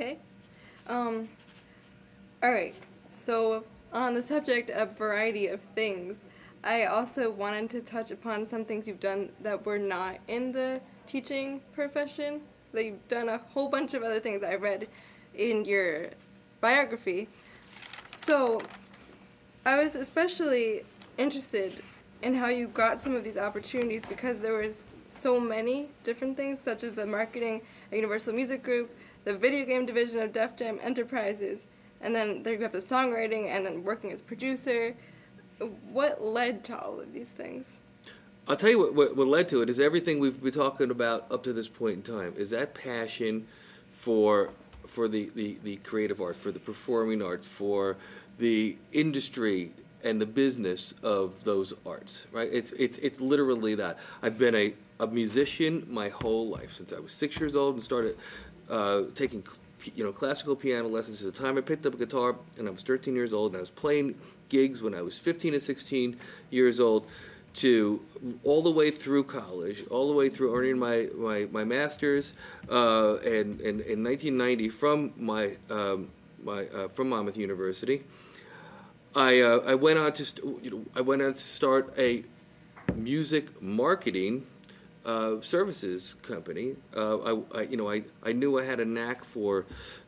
Okay. 0.00 0.18
Um, 0.88 1.28
all 2.42 2.52
right. 2.52 2.74
So, 3.10 3.64
on 3.92 4.14
the 4.14 4.22
subject 4.22 4.70
of 4.70 4.96
variety 4.96 5.46
of 5.46 5.60
things, 5.74 6.16
I 6.62 6.84
also 6.84 7.30
wanted 7.30 7.70
to 7.70 7.80
touch 7.80 8.10
upon 8.10 8.44
some 8.44 8.64
things 8.64 8.86
you've 8.86 9.00
done 9.00 9.30
that 9.42 9.64
were 9.64 9.78
not 9.78 10.18
in 10.28 10.52
the 10.52 10.80
teaching 11.06 11.60
profession. 11.72 12.42
That 12.72 12.84
you've 12.84 13.08
done 13.08 13.28
a 13.28 13.38
whole 13.38 13.68
bunch 13.68 13.94
of 13.94 14.02
other 14.02 14.20
things 14.20 14.42
I 14.42 14.56
read 14.56 14.88
in 15.34 15.64
your 15.64 16.10
biography. 16.60 17.28
So, 18.08 18.60
I 19.64 19.82
was 19.82 19.94
especially 19.94 20.84
interested 21.16 21.82
in 22.26 22.34
how 22.34 22.48
you 22.48 22.66
got 22.66 22.98
some 22.98 23.14
of 23.14 23.22
these 23.22 23.36
opportunities 23.36 24.04
because 24.04 24.40
there 24.40 24.54
was 24.54 24.88
so 25.06 25.38
many 25.38 25.88
different 26.02 26.36
things, 26.36 26.58
such 26.58 26.82
as 26.82 26.92
the 26.92 27.06
marketing 27.06 27.62
at 27.92 27.96
Universal 27.96 28.34
Music 28.34 28.64
Group, 28.64 28.90
the 29.24 29.32
video 29.32 29.64
game 29.64 29.86
division 29.86 30.18
of 30.18 30.32
Def 30.32 30.56
Jam 30.56 30.80
Enterprises, 30.82 31.68
and 32.00 32.12
then 32.12 32.42
there 32.42 32.54
you 32.54 32.62
have 32.62 32.72
the 32.72 32.78
songwriting 32.78 33.46
and 33.46 33.64
then 33.64 33.84
working 33.84 34.10
as 34.10 34.20
producer. 34.20 34.96
What 35.92 36.20
led 36.20 36.64
to 36.64 36.76
all 36.76 36.98
of 36.98 37.12
these 37.12 37.30
things? 37.30 37.78
I'll 38.48 38.56
tell 38.56 38.70
you 38.70 38.80
what, 38.80 38.94
what, 38.94 39.16
what 39.16 39.28
led 39.28 39.48
to 39.50 39.62
it 39.62 39.70
is 39.70 39.78
everything 39.78 40.18
we've 40.18 40.42
been 40.42 40.52
talking 40.52 40.90
about 40.90 41.26
up 41.30 41.44
to 41.44 41.52
this 41.52 41.68
point 41.68 41.94
in 41.94 42.02
time 42.02 42.34
is 42.36 42.50
that 42.50 42.74
passion 42.74 43.46
for 43.92 44.50
for 44.86 45.08
the, 45.08 45.32
the, 45.34 45.58
the 45.64 45.76
creative 45.76 46.20
arts, 46.20 46.38
for 46.38 46.52
the 46.52 46.60
performing 46.60 47.20
arts, 47.20 47.44
for 47.44 47.96
the 48.38 48.76
industry 48.92 49.72
and 50.06 50.20
the 50.20 50.26
business 50.26 50.94
of 51.02 51.42
those 51.42 51.74
arts, 51.84 52.26
right? 52.30 52.48
It's, 52.52 52.72
it's, 52.72 52.96
it's 52.98 53.20
literally 53.20 53.74
that. 53.74 53.98
I've 54.22 54.38
been 54.38 54.54
a, 54.54 54.72
a 55.00 55.06
musician 55.06 55.84
my 55.90 56.08
whole 56.10 56.48
life 56.48 56.72
since 56.72 56.92
I 56.92 57.00
was 57.00 57.12
six 57.12 57.38
years 57.40 57.56
old 57.56 57.74
and 57.74 57.82
started 57.82 58.16
uh, 58.70 59.02
taking 59.14 59.44
you 59.94 60.02
know 60.02 60.12
classical 60.12 60.56
piano 60.56 60.88
lessons 60.88 61.24
at 61.24 61.32
the 61.32 61.40
time 61.40 61.58
I 61.58 61.60
picked 61.60 61.86
up 61.86 61.94
a 61.94 61.96
guitar 61.96 62.34
and 62.58 62.66
I 62.66 62.70
was 62.70 62.82
13 62.82 63.14
years 63.14 63.32
old 63.32 63.52
and 63.52 63.58
I 63.58 63.60
was 63.60 63.70
playing 63.70 64.16
gigs 64.48 64.80
when 64.82 64.94
I 64.94 65.02
was 65.02 65.18
15 65.18 65.54
and 65.54 65.62
16 65.62 66.16
years 66.50 66.80
old 66.80 67.06
to 67.54 68.00
all 68.44 68.62
the 68.62 68.70
way 68.70 68.90
through 68.90 69.24
college, 69.24 69.84
all 69.90 70.08
the 70.08 70.14
way 70.14 70.28
through 70.28 70.56
earning 70.56 70.78
my 70.78 71.08
my, 71.16 71.48
my 71.50 71.64
master's, 71.64 72.32
uh, 72.70 73.16
and, 73.16 73.60
and 73.60 73.80
in 73.80 74.04
1990 74.04 74.68
from 74.68 75.12
my 75.16 75.56
um, 75.68 76.08
my 76.44 76.66
uh, 76.68 76.88
from 76.88 77.08
Monmouth 77.08 77.36
University. 77.36 78.04
I 79.16 79.40
uh, 79.40 79.62
I 79.66 79.74
went 79.74 79.98
on 79.98 80.12
to 80.12 80.24
st- 80.24 80.62
you 80.62 80.70
know 80.70 80.82
I 80.94 81.00
went 81.00 81.22
on 81.22 81.32
to 81.34 81.42
start 81.42 81.92
a 81.98 82.24
music 82.94 83.62
marketing 83.62 84.46
uh, 85.06 85.40
services 85.40 86.16
company. 86.22 86.76
Uh, 86.94 87.18
I, 87.18 87.58
I, 87.58 87.62
you 87.62 87.76
know, 87.76 87.90
I, 87.90 88.02
I 88.22 88.32
knew 88.32 88.58
I 88.58 88.64
had 88.64 88.80
a 88.80 88.84
knack 88.84 89.24
for 89.24 89.64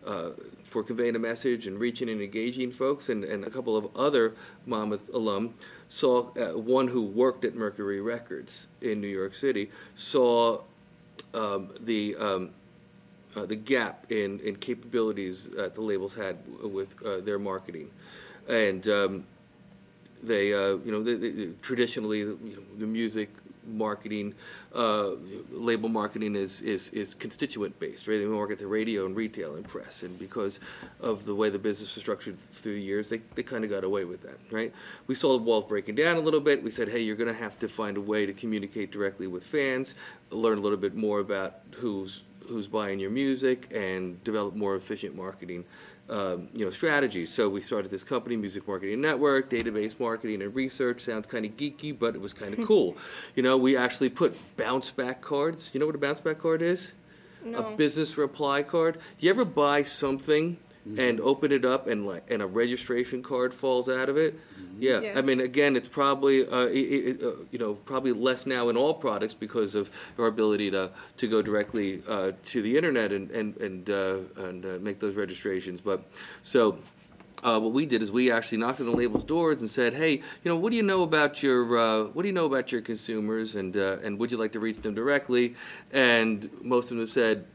uh, 0.06 0.30
for 0.64 0.82
conveying 0.82 1.16
a 1.16 1.18
message 1.18 1.66
and 1.66 1.78
reaching 1.78 2.10
and 2.10 2.20
engaging 2.20 2.70
folks, 2.70 3.08
and, 3.08 3.24
and 3.24 3.44
a 3.44 3.50
couple 3.50 3.76
of 3.76 3.96
other 3.96 4.34
Monmouth 4.66 5.08
alum 5.14 5.54
saw 5.88 6.30
uh, 6.36 6.58
one 6.58 6.88
who 6.88 7.02
worked 7.02 7.46
at 7.46 7.54
Mercury 7.54 8.02
Records 8.02 8.68
in 8.82 9.00
New 9.00 9.08
York 9.08 9.34
City 9.34 9.70
saw 9.94 10.60
um, 11.32 11.70
the 11.80 12.14
um, 12.16 12.50
uh, 13.36 13.46
the 13.46 13.56
gap 13.56 14.10
in, 14.10 14.40
in 14.40 14.56
capabilities 14.56 15.48
that 15.50 15.74
the 15.74 15.80
labels 15.80 16.14
had 16.14 16.36
with 16.62 17.00
uh, 17.04 17.20
their 17.20 17.38
marketing, 17.38 17.90
and 18.48 18.88
um, 18.88 19.24
they 20.22 20.48
you 20.48 20.82
know 20.86 21.02
they, 21.02 21.14
they, 21.14 21.48
traditionally 21.62 22.18
you 22.20 22.38
know, 22.56 22.78
the 22.78 22.86
music 22.86 23.30
marketing, 23.68 24.34
uh, 24.74 25.10
label 25.50 25.88
marketing 25.88 26.34
is, 26.34 26.60
is, 26.60 26.90
is 26.90 27.14
constituent 27.14 27.78
based, 27.78 28.06
right? 28.08 28.18
They 28.18 28.24
market 28.26 28.58
to 28.60 28.66
radio 28.66 29.06
and 29.06 29.14
retail 29.14 29.56
and 29.56 29.66
press, 29.66 30.02
and 30.02 30.18
because 30.18 30.60
of 31.00 31.24
the 31.24 31.34
way 31.34 31.50
the 31.50 31.58
business 31.58 31.94
was 31.94 32.02
structured 32.02 32.38
through 32.38 32.74
the 32.74 32.82
years, 32.82 33.08
they, 33.08 33.20
they 33.34 33.42
kind 33.42 33.64
of 33.64 33.70
got 33.70 33.84
away 33.84 34.04
with 34.04 34.22
that, 34.22 34.38
right? 34.50 34.72
We 35.06 35.14
saw 35.14 35.36
the 35.36 35.42
walls 35.42 35.64
breaking 35.68 35.96
down 35.96 36.16
a 36.16 36.20
little 36.20 36.40
bit. 36.40 36.62
We 36.62 36.70
said, 36.70 36.88
hey, 36.88 37.00
you're 37.00 37.16
going 37.16 37.32
to 37.32 37.38
have 37.38 37.58
to 37.60 37.68
find 37.68 37.96
a 37.96 38.00
way 38.00 38.26
to 38.26 38.32
communicate 38.32 38.90
directly 38.90 39.26
with 39.26 39.44
fans, 39.44 39.94
learn 40.30 40.58
a 40.58 40.60
little 40.60 40.78
bit 40.78 40.94
more 40.94 41.20
about 41.20 41.60
who's 41.76 42.22
who's 42.48 42.66
buying 42.66 42.98
your 42.98 43.10
music, 43.10 43.68
and 43.74 44.22
develop 44.24 44.54
more 44.54 44.74
efficient 44.74 45.14
marketing 45.14 45.64
um, 46.08 46.48
you 46.54 46.64
know 46.64 46.70
strategies. 46.70 47.32
So 47.32 47.48
we 47.48 47.60
started 47.60 47.90
this 47.90 48.04
company, 48.04 48.36
Music 48.36 48.66
Marketing 48.66 49.00
Network, 49.00 49.50
database 49.50 49.98
marketing 49.98 50.42
and 50.42 50.54
research. 50.54 51.02
Sounds 51.02 51.26
kind 51.26 51.44
of 51.44 51.56
geeky, 51.56 51.96
but 51.96 52.14
it 52.14 52.20
was 52.20 52.32
kind 52.32 52.58
of 52.58 52.66
cool. 52.66 52.96
You 53.34 53.42
know, 53.42 53.56
we 53.56 53.76
actually 53.76 54.10
put 54.10 54.36
bounce 54.56 54.90
back 54.90 55.20
cards. 55.20 55.70
You 55.72 55.80
know 55.80 55.86
what 55.86 55.94
a 55.94 55.98
bounce 55.98 56.20
back 56.20 56.40
card 56.40 56.62
is? 56.62 56.92
No. 57.44 57.58
A 57.58 57.76
business 57.76 58.18
reply 58.18 58.62
card. 58.62 58.98
Do 59.18 59.26
you 59.26 59.30
ever 59.30 59.44
buy 59.44 59.82
something 59.82 60.56
and 60.96 61.20
open 61.20 61.52
it 61.52 61.64
up 61.64 61.86
and 61.86 62.06
like 62.06 62.30
and 62.30 62.40
a 62.40 62.46
registration 62.46 63.22
card 63.22 63.52
falls 63.52 63.88
out 63.88 64.08
of 64.08 64.16
it? 64.16 64.38
Yeah. 64.78 65.00
Yeah. 65.00 65.18
I 65.18 65.22
mean, 65.22 65.40
again, 65.40 65.76
it's 65.76 65.88
probably 65.88 66.46
uh, 66.46 66.66
it, 66.66 66.78
it, 66.78 67.22
uh, 67.22 67.32
you 67.50 67.58
know 67.58 67.74
probably 67.74 68.12
less 68.12 68.46
now 68.46 68.68
in 68.68 68.76
all 68.76 68.94
products 68.94 69.34
because 69.34 69.74
of 69.74 69.90
our 70.18 70.26
ability 70.26 70.70
to 70.70 70.90
to 71.16 71.28
go 71.28 71.42
directly 71.42 72.02
uh, 72.08 72.32
to 72.46 72.62
the 72.62 72.76
internet 72.76 73.12
and 73.12 73.30
and 73.30 73.56
and 73.56 73.90
uh, 73.90 74.18
and 74.36 74.64
uh, 74.64 74.78
make 74.80 75.00
those 75.00 75.14
registrations. 75.14 75.80
But 75.80 76.02
so. 76.42 76.78
Uh, 77.40 77.56
what 77.56 77.72
we 77.72 77.86
did 77.86 78.02
is 78.02 78.10
we 78.10 78.32
actually 78.32 78.58
knocked 78.58 78.80
on 78.80 78.86
the 78.86 78.92
label's 78.92 79.22
doors 79.22 79.60
and 79.60 79.70
said, 79.70 79.94
"Hey, 79.94 80.14
you 80.14 80.22
know, 80.44 80.56
what 80.56 80.70
do 80.70 80.76
you 80.76 80.82
know 80.82 81.04
about 81.04 81.40
your 81.40 81.78
uh, 81.78 82.04
what 82.06 82.22
do 82.22 82.28
you 82.28 82.34
know 82.34 82.46
about 82.46 82.72
your 82.72 82.80
consumers, 82.80 83.54
and 83.54 83.76
uh, 83.76 83.98
and 84.02 84.18
would 84.18 84.32
you 84.32 84.38
like 84.38 84.50
to 84.52 84.58
reach 84.58 84.78
them 84.78 84.92
directly?" 84.92 85.54
And 85.92 86.50
most 86.62 86.90
of 86.90 86.96
them 86.96 87.06
said, 87.06 87.46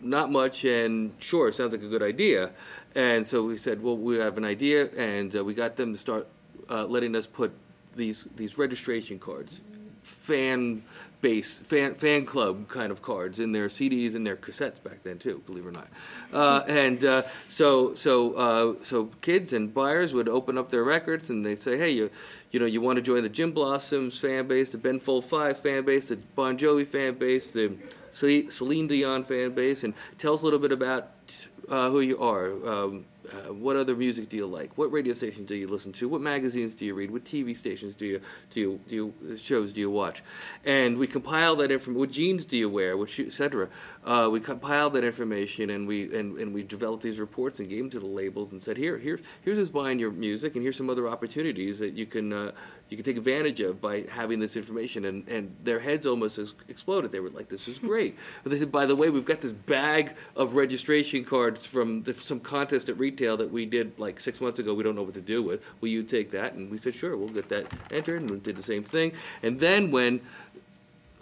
"Not 0.00 0.30
much," 0.30 0.64
and 0.64 1.12
"Sure, 1.18 1.50
sounds 1.50 1.72
like 1.72 1.82
a 1.82 1.88
good 1.88 2.04
idea." 2.04 2.52
And 2.94 3.26
so 3.26 3.42
we 3.44 3.56
said, 3.56 3.82
"Well, 3.82 3.96
we 3.96 4.18
have 4.18 4.36
an 4.36 4.44
idea," 4.44 4.88
and 4.90 5.34
uh, 5.34 5.44
we 5.44 5.54
got 5.54 5.76
them 5.76 5.92
to 5.92 5.98
start 5.98 6.26
uh, 6.68 6.84
letting 6.84 7.14
us 7.14 7.26
put 7.26 7.52
these 7.96 8.26
these 8.36 8.58
registration 8.58 9.18
cards, 9.18 9.62
fan 10.02 10.82
base, 11.22 11.60
fan 11.60 11.94
fan 11.94 12.26
club 12.26 12.68
kind 12.68 12.90
of 12.90 13.00
cards 13.00 13.38
in 13.40 13.52
their 13.52 13.68
CDs 13.68 14.14
and 14.14 14.26
their 14.26 14.36
cassettes 14.36 14.82
back 14.82 15.02
then 15.04 15.18
too, 15.18 15.42
believe 15.46 15.64
it 15.64 15.68
or 15.68 15.72
not. 15.72 15.88
Uh, 16.32 16.64
and 16.66 17.04
uh, 17.04 17.22
so 17.48 17.94
so 17.94 18.34
uh, 18.34 18.84
so 18.84 19.06
kids 19.20 19.52
and 19.52 19.72
buyers 19.72 20.12
would 20.12 20.28
open 20.28 20.58
up 20.58 20.70
their 20.70 20.84
records 20.84 21.30
and 21.30 21.46
they'd 21.46 21.60
say, 21.60 21.78
hey, 21.78 21.90
you 21.90 22.10
you 22.50 22.60
know 22.60 22.66
you 22.66 22.80
want 22.80 22.96
to 22.96 23.02
join 23.02 23.22
the 23.22 23.28
Gin 23.28 23.52
Blossoms 23.52 24.18
fan 24.18 24.46
base, 24.46 24.70
the 24.70 24.78
Ben 24.78 25.00
Folds 25.00 25.26
Five 25.26 25.58
fan 25.58 25.84
base, 25.84 26.08
the 26.08 26.16
Bon 26.16 26.58
Jovi 26.58 26.86
fan 26.86 27.14
base, 27.14 27.50
the 27.52 27.72
Celine 28.12 28.88
Dion 28.88 29.24
fan 29.24 29.52
base, 29.52 29.84
and 29.84 29.94
tell 30.18 30.34
us 30.34 30.42
a 30.42 30.44
little 30.44 30.58
bit 30.58 30.72
about 30.72 31.21
uh, 31.68 31.90
who 31.90 32.00
you 32.00 32.18
are. 32.18 32.50
Um, 32.66 33.06
uh, 33.30 33.52
what 33.52 33.76
other 33.76 33.94
music 33.94 34.28
do 34.28 34.36
you 34.36 34.46
like? 34.46 34.76
What 34.76 34.90
radio 34.90 35.14
stations 35.14 35.46
do 35.46 35.54
you 35.54 35.68
listen 35.68 35.92
to? 35.92 36.08
What 36.08 36.20
magazines 36.20 36.74
do 36.74 36.84
you 36.84 36.94
read? 36.94 37.10
What 37.10 37.24
TV 37.24 37.56
stations 37.56 37.94
do 37.94 38.06
you 38.06 38.20
do 38.50 38.60
you, 38.60 38.80
do 38.88 38.94
you 38.94 39.36
shows 39.36 39.72
do 39.72 39.80
you 39.80 39.90
watch? 39.90 40.22
And 40.64 40.98
we 40.98 41.06
compile 41.06 41.56
that 41.56 41.70
information. 41.70 42.00
What 42.00 42.10
jeans 42.10 42.44
do 42.44 42.56
you 42.56 42.68
wear? 42.68 42.96
What 42.96 43.16
etc. 43.18 43.68
Uh, 44.04 44.28
we 44.30 44.40
compiled 44.40 44.94
that 44.94 45.04
information 45.04 45.70
and 45.70 45.86
we 45.86 46.14
and, 46.16 46.38
and 46.38 46.52
we 46.52 46.62
developed 46.62 47.02
these 47.02 47.18
reports 47.18 47.60
and 47.60 47.68
gave 47.68 47.78
them 47.78 47.90
to 47.90 48.00
the 48.00 48.06
labels 48.06 48.52
and 48.52 48.62
said 48.62 48.76
here 48.76 48.98
here 48.98 49.20
here's 49.42 49.58
who's 49.58 49.70
buying 49.70 49.98
your 49.98 50.10
music 50.10 50.54
and 50.54 50.62
here's 50.62 50.76
some 50.76 50.90
other 50.90 51.08
opportunities 51.08 51.78
that 51.78 51.94
you 51.94 52.06
can 52.06 52.32
uh, 52.32 52.52
you 52.88 52.96
can 52.96 53.04
take 53.04 53.16
advantage 53.16 53.60
of 53.60 53.80
by 53.80 54.04
having 54.10 54.40
this 54.40 54.56
information. 54.56 55.04
And 55.04 55.28
and 55.28 55.56
their 55.62 55.78
heads 55.78 56.06
almost 56.06 56.38
exploded. 56.68 57.12
They 57.12 57.20
were 57.20 57.30
like 57.30 57.48
this 57.48 57.68
is 57.68 57.78
great. 57.78 58.16
But 58.42 58.50
they 58.50 58.58
said 58.58 58.72
by 58.72 58.86
the 58.86 58.96
way 58.96 59.10
we've 59.10 59.24
got 59.24 59.40
this 59.40 59.52
bag 59.52 60.14
of 60.34 60.56
registration 60.56 61.24
cards 61.24 61.64
from 61.64 62.02
the, 62.02 62.14
some 62.14 62.40
contest 62.40 62.88
at 62.88 62.98
retail 62.98 63.11
that 63.16 63.50
we 63.50 63.66
did 63.66 63.98
like 63.98 64.20
six 64.20 64.40
months 64.40 64.58
ago. 64.58 64.74
We 64.74 64.82
don't 64.82 64.94
know 64.94 65.02
what 65.02 65.14
to 65.14 65.20
do 65.20 65.42
with. 65.42 65.62
Will 65.80 65.88
you 65.88 66.02
take 66.02 66.30
that? 66.32 66.54
And 66.54 66.70
we 66.70 66.78
said 66.78 66.94
sure. 66.94 67.16
We'll 67.16 67.28
get 67.28 67.48
that 67.50 67.66
entered. 67.92 68.22
And 68.22 68.30
we 68.30 68.38
did 68.38 68.56
the 68.56 68.62
same 68.62 68.84
thing. 68.84 69.12
And 69.42 69.58
then 69.60 69.90
when 69.90 70.20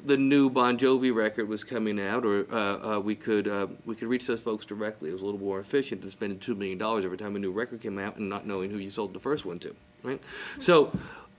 the 0.05 0.17
new 0.17 0.51
Bon 0.51 0.79
Jovi 0.79 1.15
record 1.15 1.49
was 1.49 1.65
coming 1.65 2.01
out, 2.01 2.25
or 2.25 2.47
uh, 2.53 2.97
uh, 2.97 3.01
we 3.01 3.15
could 3.15 3.47
uh, 3.47 3.67
we 3.85 3.95
could 3.95 4.09
reach 4.09 4.27
those 4.27 4.41
folks 4.41 4.65
directly. 4.65 5.11
It 5.11 5.13
was 5.13 5.23
a 5.23 5.25
little 5.25 5.41
more 5.41 5.61
efficient 5.61 6.01
than 6.03 6.11
spending 6.11 6.39
two 6.39 6.55
million 6.55 6.79
dollars 6.79 7.05
every 7.05 7.19
time 7.19 7.37
a 7.37 7.39
new 7.39 7.53
record 7.53 7.81
came 7.83 7.99
out 7.99 8.17
and 8.17 8.29
not 8.29 8.47
knowing 8.47 8.71
who 8.71 8.79
you 8.79 8.91
sold 8.91 9.13
the 9.13 9.21
first 9.21 9.45
one 9.45 9.59
to, 9.61 9.75
right? 10.03 10.21
So 10.59 10.93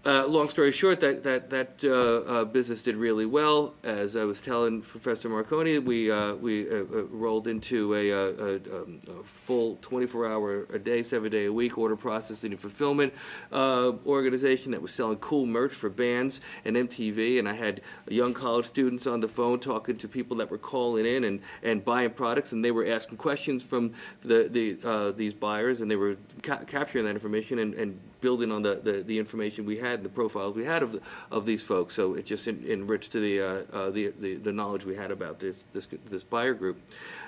uh, 0.04 0.26
long 0.26 0.50
story 0.50 0.72
short, 0.72 1.00
that 1.00 1.24
that 1.24 1.52
that 1.52 1.84
uh, 1.84 2.40
uh, 2.40 2.46
business 2.46 2.82
did 2.82 2.96
really 2.96 3.26
well. 3.26 3.76
As 3.84 4.16
I 4.16 4.24
was 4.24 4.42
telling 4.42 4.82
Professor 4.82 5.30
Marcone, 5.30 5.84
we 5.84 6.10
uh, 6.10 6.34
we 6.36 6.68
uh, 6.68 6.78
uh, 6.78 7.04
rolled 7.12 7.48
into 7.48 7.94
a, 7.94 8.10
a, 8.10 8.56
um, 8.56 9.00
a 9.08 9.24
full 9.24 9.78
24-hour 9.78 10.68
a 10.74 10.80
day, 10.80 11.04
seven 11.04 11.32
day 11.32 11.46
a 11.46 11.54
week 11.54 11.78
order 11.78 11.96
processing 11.96 12.52
and 12.52 12.60
fulfillment 12.60 13.14
organization 13.54 14.72
that 14.72 14.82
was 14.82 14.92
selling 14.92 15.18
cool 15.18 15.46
merch 15.46 15.74
for 15.74 15.90
bands 15.90 16.42
and 16.66 16.76
MTV. 16.76 17.38
And 17.38 17.48
I 17.48 17.54
had 17.54 17.82
young 18.08 18.34
college 18.34 18.66
students 18.66 19.06
on 19.06 19.20
the 19.20 19.28
phone 19.28 19.60
talking 19.60 19.98
to 19.98 20.08
people 20.08 20.38
that 20.38 20.50
were 20.50 20.58
calling 20.58 21.06
in 21.06 21.24
and, 21.26 21.42
and 21.62 21.86
buying 21.86 22.10
products, 22.10 22.54
and 22.54 22.66
they 22.66 22.72
were 22.72 22.88
asking 22.88 23.18
questions 23.18 23.62
from 23.62 23.94
the 24.24 24.50
the 24.50 25.14
these 25.16 25.36
buyers, 25.36 25.82
and 25.82 25.92
they 25.92 25.96
were 25.96 26.18
ca- 26.42 26.64
capturing 26.66 27.06
that 27.06 27.12
information 27.12 27.60
and, 27.60 27.76
and 27.76 28.00
building 28.22 28.52
on 28.52 28.62
the, 28.62 28.80
the, 28.84 29.04
the 29.04 29.20
information 29.20 29.66
we 29.66 29.78
had, 29.78 29.91
the 29.98 30.10
profiles 30.10 30.56
we 30.56 30.66
had 30.66 30.84
of 30.84 30.94
the, 30.94 31.02
of 31.30 31.46
these 31.46 31.64
folks. 31.64 31.94
So 31.94 32.14
it 32.16 32.26
just 32.26 32.48
en- 32.48 32.66
enriched 32.68 33.14
the, 33.14 33.42
uh, 33.42 33.46
uh, 33.74 33.90
the 33.90 34.14
the 34.20 34.36
the 34.36 34.52
knowledge 34.52 34.86
we 34.86 34.96
had 34.96 35.12
about 35.12 35.40
this 35.40 35.66
this 35.74 35.88
this 36.06 36.24
buyer 36.24 36.54
group, 36.54 36.82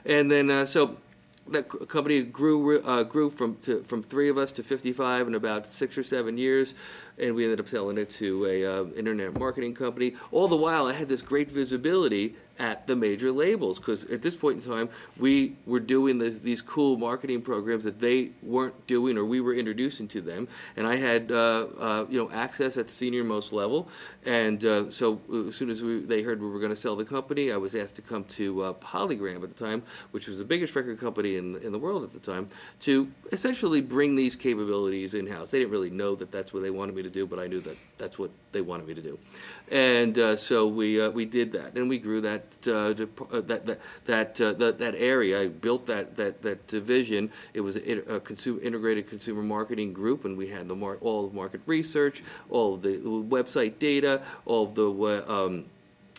and 0.05 0.31
then 0.31 0.49
uh, 0.49 0.65
so 0.65 0.97
that 1.47 1.67
company 1.89 2.21
grew 2.23 2.81
uh, 2.81 3.03
grew 3.03 3.29
from 3.29 3.57
to, 3.57 3.83
from 3.83 4.01
three 4.01 4.29
of 4.29 4.37
us 4.37 4.51
to 4.53 4.63
55 4.63 5.27
in 5.27 5.35
about 5.35 5.67
six 5.67 5.97
or 5.97 6.03
seven 6.03 6.37
years, 6.37 6.73
and 7.17 7.35
we 7.35 7.43
ended 7.43 7.59
up 7.59 7.67
selling 7.67 7.97
it 7.97 8.09
to 8.11 8.45
a 8.45 8.65
uh, 8.65 8.85
internet 8.95 9.37
marketing 9.37 9.73
company. 9.73 10.15
All 10.31 10.47
the 10.47 10.55
while, 10.55 10.87
I 10.87 10.93
had 10.93 11.09
this 11.09 11.21
great 11.21 11.51
visibility 11.51 12.35
at 12.59 12.85
the 12.85 12.95
major 12.95 13.31
labels 13.31 13.79
because 13.79 14.05
at 14.05 14.21
this 14.21 14.35
point 14.35 14.63
in 14.63 14.71
time, 14.71 14.89
we 15.17 15.55
were 15.65 15.79
doing 15.79 16.19
this, 16.19 16.39
these 16.39 16.61
cool 16.61 16.97
marketing 16.97 17.41
programs 17.41 17.83
that 17.83 17.99
they 17.99 18.29
weren't 18.43 18.85
doing 18.85 19.17
or 19.17 19.25
we 19.25 19.41
were 19.41 19.53
introducing 19.53 20.07
to 20.07 20.21
them, 20.21 20.47
and 20.77 20.85
I 20.85 20.95
had 20.95 21.31
uh, 21.31 21.67
uh, 21.79 22.05
you 22.09 22.19
know 22.19 22.29
access 22.31 22.77
at 22.77 22.87
the 22.87 22.93
senior 22.93 23.23
most 23.23 23.53
level, 23.53 23.87
and 24.25 24.63
uh, 24.65 24.91
so 24.91 25.19
as 25.47 25.55
soon 25.55 25.69
as 25.69 25.81
we, 25.81 26.01
they 26.01 26.21
heard 26.21 26.41
we 26.41 26.49
were 26.49 26.59
going 26.59 26.69
to 26.69 26.75
sell 26.75 26.95
the 26.95 27.05
company, 27.05 27.51
I 27.51 27.57
was 27.57 27.75
asked 27.75 27.95
to 27.95 28.01
come 28.01 28.23
to 28.25 28.63
uh, 28.63 28.73
Polygram 28.73 29.43
at 29.43 29.55
the 29.55 29.65
time, 29.65 29.83
which 30.11 30.27
was 30.27 30.37
the 30.37 30.45
biggest 30.45 30.75
record 30.75 30.99
company 30.99 31.37
in 31.37 31.57
in 31.57 31.71
the 31.71 31.79
world 31.79 32.03
at 32.03 32.11
the 32.11 32.19
time, 32.19 32.47
to 32.81 33.11
essentially 33.31 33.81
bring 33.81 34.15
these 34.15 34.35
capabilities 34.35 35.15
in 35.15 35.25
house. 35.25 35.49
They 35.49 35.59
didn't 35.59 35.71
really 35.71 35.89
know 35.89 36.15
that 36.15 36.31
that's 36.31 36.53
what 36.53 36.61
they 36.61 36.69
wanted 36.69 36.95
me 36.95 37.01
to 37.01 37.09
do, 37.09 37.25
but 37.25 37.39
I 37.39 37.47
knew 37.47 37.61
that 37.61 37.77
that's 37.97 38.19
what 38.19 38.29
they 38.51 38.61
wanted 38.61 38.87
me 38.87 38.93
to 38.93 39.01
do, 39.01 39.17
and 39.71 40.17
uh, 40.19 40.35
so 40.35 40.67
we 40.67 41.01
uh, 41.01 41.09
we 41.09 41.25
did 41.25 41.51
that, 41.53 41.75
and 41.75 41.89
we 41.89 41.97
grew 41.97 42.21
that 42.21 42.42
uh, 42.67 42.93
dep- 42.93 43.33
uh, 43.33 43.41
that 43.41 43.65
that 43.65 43.79
that, 44.05 44.41
uh, 44.41 44.53
that 44.53 44.79
that 44.79 44.95
area. 44.95 45.41
I 45.41 45.47
built 45.47 45.85
that 45.87 46.15
that 46.17 46.41
that 46.41 46.67
division. 46.67 47.31
It 47.53 47.61
was 47.61 47.75
a, 47.75 48.15
a 48.15 48.19
consumer, 48.19 48.61
integrated 48.61 49.09
consumer 49.09 49.41
marketing 49.41 49.93
group, 49.93 50.25
and 50.25 50.37
we 50.37 50.47
had 50.49 50.67
the 50.67 50.75
mar- 50.75 50.97
all 51.01 51.27
the 51.27 51.35
market 51.35 51.61
research, 51.65 52.23
all 52.49 52.77
the 52.77 52.97
website 52.97 53.79
data, 53.79 54.21
all 54.45 54.65
the 54.65 54.89
uh, 54.89 55.45
um, 55.45 55.65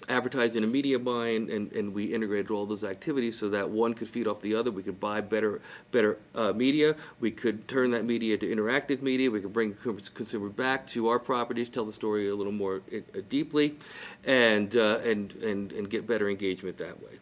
advertising 0.09 0.63
and 0.63 0.73
media 0.73 0.99
buying, 0.99 1.51
and, 1.51 1.73
and 1.73 1.95
we 1.95 2.13
integrated 2.13 2.51
all 2.51 2.67
those 2.67 2.85
activities 2.85 3.39
so 3.39 3.49
that 3.51 3.71
one 3.71 3.95
could 3.95 4.09
feed 4.09 4.27
off 4.27 4.41
the 4.41 4.55
other. 4.55 4.71
We 4.71 4.83
could 4.83 5.01
buy 5.01 5.21
better 5.21 5.61
better 5.91 6.19
uh, 6.35 6.53
media. 6.53 6.97
We 7.21 7.31
could 7.31 7.69
turn 7.69 7.91
that 7.93 8.05
media 8.05 8.37
to 8.39 8.47
interactive 8.47 9.03
media. 9.03 9.31
We 9.31 9.41
could 9.41 9.53
bring 9.53 9.75
consumer 9.75 10.49
back 10.49 10.87
to 10.89 11.09
our 11.09 11.19
properties, 11.19 11.69
tell 11.69 11.85
the 11.85 11.93
story 11.93 12.29
a 12.29 12.35
little 12.35 12.53
more 12.53 12.83
uh, 12.93 13.21
deeply, 13.29 13.77
and 14.25 14.77
uh, 14.77 14.99
and 15.05 15.35
and 15.37 15.73
and 15.73 15.91
get 15.91 16.07
better 16.07 16.29
engagement 16.29 16.79
that 16.79 17.03
way. 17.03 17.19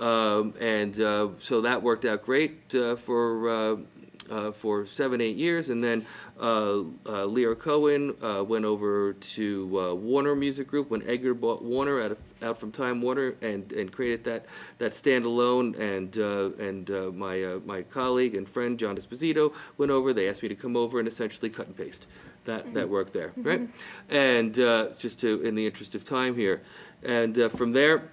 Um, 0.00 0.54
and 0.60 1.00
uh, 1.00 1.28
so 1.38 1.60
that 1.60 1.82
worked 1.82 2.04
out 2.04 2.22
great 2.22 2.74
uh, 2.74 2.96
for. 2.96 3.78
Uh, 4.30 4.52
for 4.52 4.86
seven, 4.86 5.20
eight 5.20 5.36
years, 5.36 5.68
and 5.68 5.84
then 5.84 6.06
uh, 6.40 6.80
uh, 6.80 7.26
Lyor 7.26 7.58
Cohen 7.58 8.14
uh, 8.22 8.42
went 8.42 8.64
over 8.64 9.12
to 9.12 9.80
uh, 9.80 9.94
Warner 9.94 10.34
Music 10.34 10.66
Group 10.66 10.90
when 10.90 11.06
Edgar 11.06 11.34
bought 11.34 11.62
Warner 11.62 12.00
out, 12.00 12.12
of, 12.12 12.18
out 12.42 12.58
from 12.58 12.72
Time 12.72 13.02
Warner 13.02 13.34
and, 13.42 13.70
and 13.72 13.92
created 13.92 14.24
that 14.24 14.46
that 14.78 14.92
standalone. 14.92 15.78
And 15.78 16.16
uh, 16.16 16.62
and 16.62 16.90
uh, 16.90 17.10
my 17.12 17.42
uh, 17.42 17.60
my 17.66 17.82
colleague 17.82 18.34
and 18.34 18.48
friend 18.48 18.78
John 18.78 18.96
Esposito 18.96 19.52
went 19.76 19.92
over. 19.92 20.14
They 20.14 20.28
asked 20.28 20.42
me 20.42 20.48
to 20.48 20.54
come 20.54 20.76
over 20.76 20.98
and 20.98 21.06
essentially 21.06 21.50
cut 21.50 21.66
and 21.66 21.76
paste 21.76 22.06
that 22.46 22.72
that 22.74 22.88
work 22.88 23.12
there, 23.12 23.32
right? 23.36 23.68
And 24.08 24.58
uh, 24.58 24.88
just 24.98 25.20
to 25.20 25.42
in 25.42 25.54
the 25.54 25.66
interest 25.66 25.94
of 25.94 26.04
time 26.04 26.34
here, 26.34 26.62
and 27.02 27.38
uh, 27.38 27.48
from 27.48 27.72
there. 27.72 28.10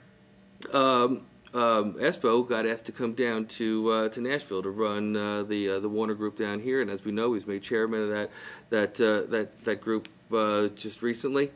Um, 0.73 1.21
um, 1.53 1.95
Espo 1.95 2.47
got 2.47 2.65
asked 2.65 2.85
to 2.85 2.91
come 2.91 3.13
down 3.13 3.45
to 3.45 3.89
uh, 3.89 4.09
to 4.09 4.21
Nashville 4.21 4.63
to 4.63 4.69
run 4.69 5.15
uh, 5.17 5.43
the 5.43 5.69
uh, 5.69 5.79
the 5.79 5.89
Warner 5.89 6.13
Group 6.13 6.37
down 6.37 6.59
here, 6.61 6.81
and 6.81 6.89
as 6.89 7.03
we 7.03 7.11
know, 7.11 7.33
he's 7.33 7.45
made 7.45 7.61
chairman 7.61 8.03
of 8.03 8.09
that 8.09 8.29
that 8.69 9.01
uh, 9.01 9.29
that 9.29 9.63
that 9.65 9.81
group 9.81 10.07
uh, 10.33 10.67
just 10.69 11.01
recently. 11.01 11.51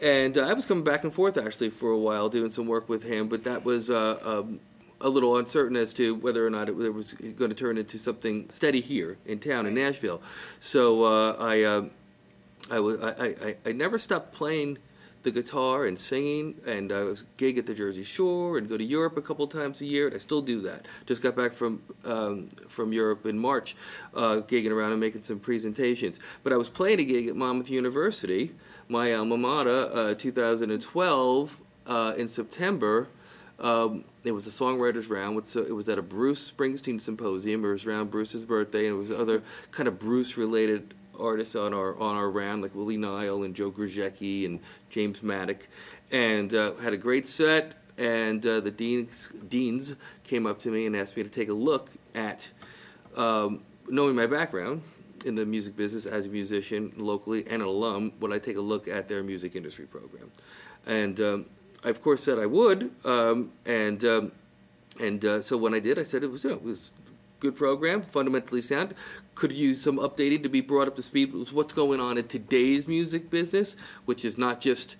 And 0.00 0.38
uh, 0.38 0.42
I 0.42 0.52
was 0.52 0.64
coming 0.64 0.84
back 0.84 1.04
and 1.04 1.12
forth 1.12 1.36
actually 1.36 1.70
for 1.70 1.90
a 1.90 1.98
while 1.98 2.28
doing 2.28 2.50
some 2.50 2.66
work 2.66 2.88
with 2.88 3.02
him, 3.02 3.28
but 3.28 3.44
that 3.44 3.64
was 3.64 3.90
uh, 3.90 4.18
um, 4.24 4.60
a 5.00 5.08
little 5.08 5.36
uncertain 5.36 5.76
as 5.76 5.92
to 5.94 6.14
whether 6.14 6.46
or 6.46 6.50
not 6.50 6.68
it, 6.68 6.78
it 6.80 6.94
was 6.94 7.14
going 7.14 7.50
to 7.50 7.54
turn 7.54 7.78
into 7.78 7.98
something 7.98 8.48
steady 8.48 8.80
here 8.80 9.18
in 9.26 9.40
town 9.40 9.66
in 9.66 9.74
Nashville. 9.74 10.22
So 10.60 11.04
uh, 11.04 11.32
I, 11.38 11.62
uh, 11.62 11.84
I, 12.70 12.76
I, 12.76 13.24
I, 13.48 13.56
I 13.66 13.72
never 13.72 13.98
stopped 13.98 14.32
playing 14.32 14.78
the 15.22 15.30
guitar 15.30 15.86
and 15.86 15.98
singing, 15.98 16.54
and 16.66 16.92
I 16.92 17.02
was 17.02 17.24
gig 17.36 17.58
at 17.58 17.66
the 17.66 17.74
Jersey 17.74 18.04
Shore 18.04 18.58
and 18.58 18.68
go 18.68 18.76
to 18.76 18.84
Europe 18.84 19.16
a 19.16 19.22
couple 19.22 19.46
times 19.46 19.80
a 19.80 19.86
year, 19.86 20.06
and 20.06 20.16
I 20.16 20.18
still 20.18 20.42
do 20.42 20.60
that. 20.62 20.86
Just 21.06 21.22
got 21.22 21.34
back 21.34 21.52
from 21.52 21.82
um, 22.04 22.48
from 22.68 22.92
Europe 22.92 23.26
in 23.26 23.38
March, 23.38 23.76
uh, 24.14 24.40
gigging 24.46 24.70
around 24.70 24.92
and 24.92 25.00
making 25.00 25.22
some 25.22 25.38
presentations. 25.40 26.20
But 26.42 26.52
I 26.52 26.56
was 26.56 26.68
playing 26.68 27.00
a 27.00 27.04
gig 27.04 27.28
at 27.28 27.36
Monmouth 27.36 27.70
University, 27.70 28.54
my 28.88 29.12
alma 29.14 29.36
mater, 29.36 29.90
uh, 29.92 30.14
2012 30.14 31.58
uh, 31.86 32.14
in 32.16 32.28
September. 32.28 33.08
Um, 33.58 34.04
it 34.22 34.30
was 34.32 34.46
a 34.46 34.50
songwriters 34.50 35.10
round. 35.10 35.46
So 35.48 35.62
it 35.62 35.74
was 35.74 35.88
at 35.88 35.98
a 35.98 36.02
Bruce 36.02 36.52
Springsteen 36.52 37.00
symposium. 37.00 37.64
It 37.64 37.68
was 37.68 37.86
around 37.86 38.10
Bruce's 38.10 38.44
birthday, 38.44 38.86
and 38.86 38.96
it 38.96 38.98
was 38.98 39.10
other 39.10 39.42
kind 39.72 39.88
of 39.88 39.98
Bruce-related 39.98 40.94
artists 41.18 41.56
on 41.56 41.74
our 41.74 41.98
on 41.98 42.16
our 42.16 42.30
round, 42.30 42.62
like 42.62 42.74
Willie 42.74 42.96
Nile 42.96 43.42
and 43.42 43.54
Joe 43.54 43.70
Grushecky 43.70 44.44
and 44.46 44.60
James 44.90 45.22
Maddock, 45.22 45.66
and 46.10 46.54
uh, 46.54 46.74
had 46.76 46.92
a 46.92 46.96
great 46.96 47.26
set. 47.26 47.74
And 47.96 48.46
uh, 48.46 48.60
the 48.60 48.70
deans 48.70 49.28
deans 49.48 49.96
came 50.24 50.46
up 50.46 50.58
to 50.60 50.70
me 50.70 50.86
and 50.86 50.96
asked 50.96 51.16
me 51.16 51.24
to 51.24 51.28
take 51.28 51.48
a 51.48 51.52
look 51.52 51.90
at, 52.14 52.50
um, 53.16 53.62
knowing 53.88 54.14
my 54.14 54.26
background 54.26 54.82
in 55.24 55.34
the 55.34 55.44
music 55.44 55.76
business 55.76 56.06
as 56.06 56.26
a 56.26 56.28
musician 56.28 56.92
locally 56.96 57.44
and 57.48 57.60
an 57.60 57.68
alum, 57.68 58.12
would 58.20 58.32
I 58.32 58.38
take 58.38 58.56
a 58.56 58.60
look 58.60 58.86
at 58.86 59.08
their 59.08 59.22
music 59.22 59.56
industry 59.56 59.86
program? 59.86 60.30
And 60.86 61.20
um, 61.20 61.46
I 61.84 61.88
of 61.90 62.02
course 62.02 62.22
said 62.22 62.38
I 62.38 62.46
would, 62.46 62.92
um, 63.04 63.50
and 63.66 64.04
um, 64.04 64.32
and 65.00 65.24
uh, 65.24 65.42
so 65.42 65.56
when 65.56 65.74
I 65.74 65.80
did, 65.80 65.98
I 65.98 66.02
said 66.02 66.22
it 66.22 66.30
was 66.30 66.44
you 66.44 66.50
know, 66.50 66.56
it 66.56 66.62
was 66.62 66.90
good 67.40 67.56
program, 67.56 68.02
fundamentally 68.02 68.62
sound. 68.62 68.94
Could 69.38 69.52
use 69.52 69.80
some 69.80 69.98
updating 69.98 70.42
to 70.42 70.48
be 70.48 70.60
brought 70.60 70.88
up 70.88 70.96
to 70.96 71.02
speed 71.02 71.32
with 71.32 71.52
what's 71.52 71.72
going 71.72 72.00
on 72.00 72.18
in 72.18 72.26
today's 72.26 72.88
music 72.88 73.30
business, 73.30 73.76
which 74.04 74.24
is 74.24 74.36
not 74.36 74.60
just 74.60 74.96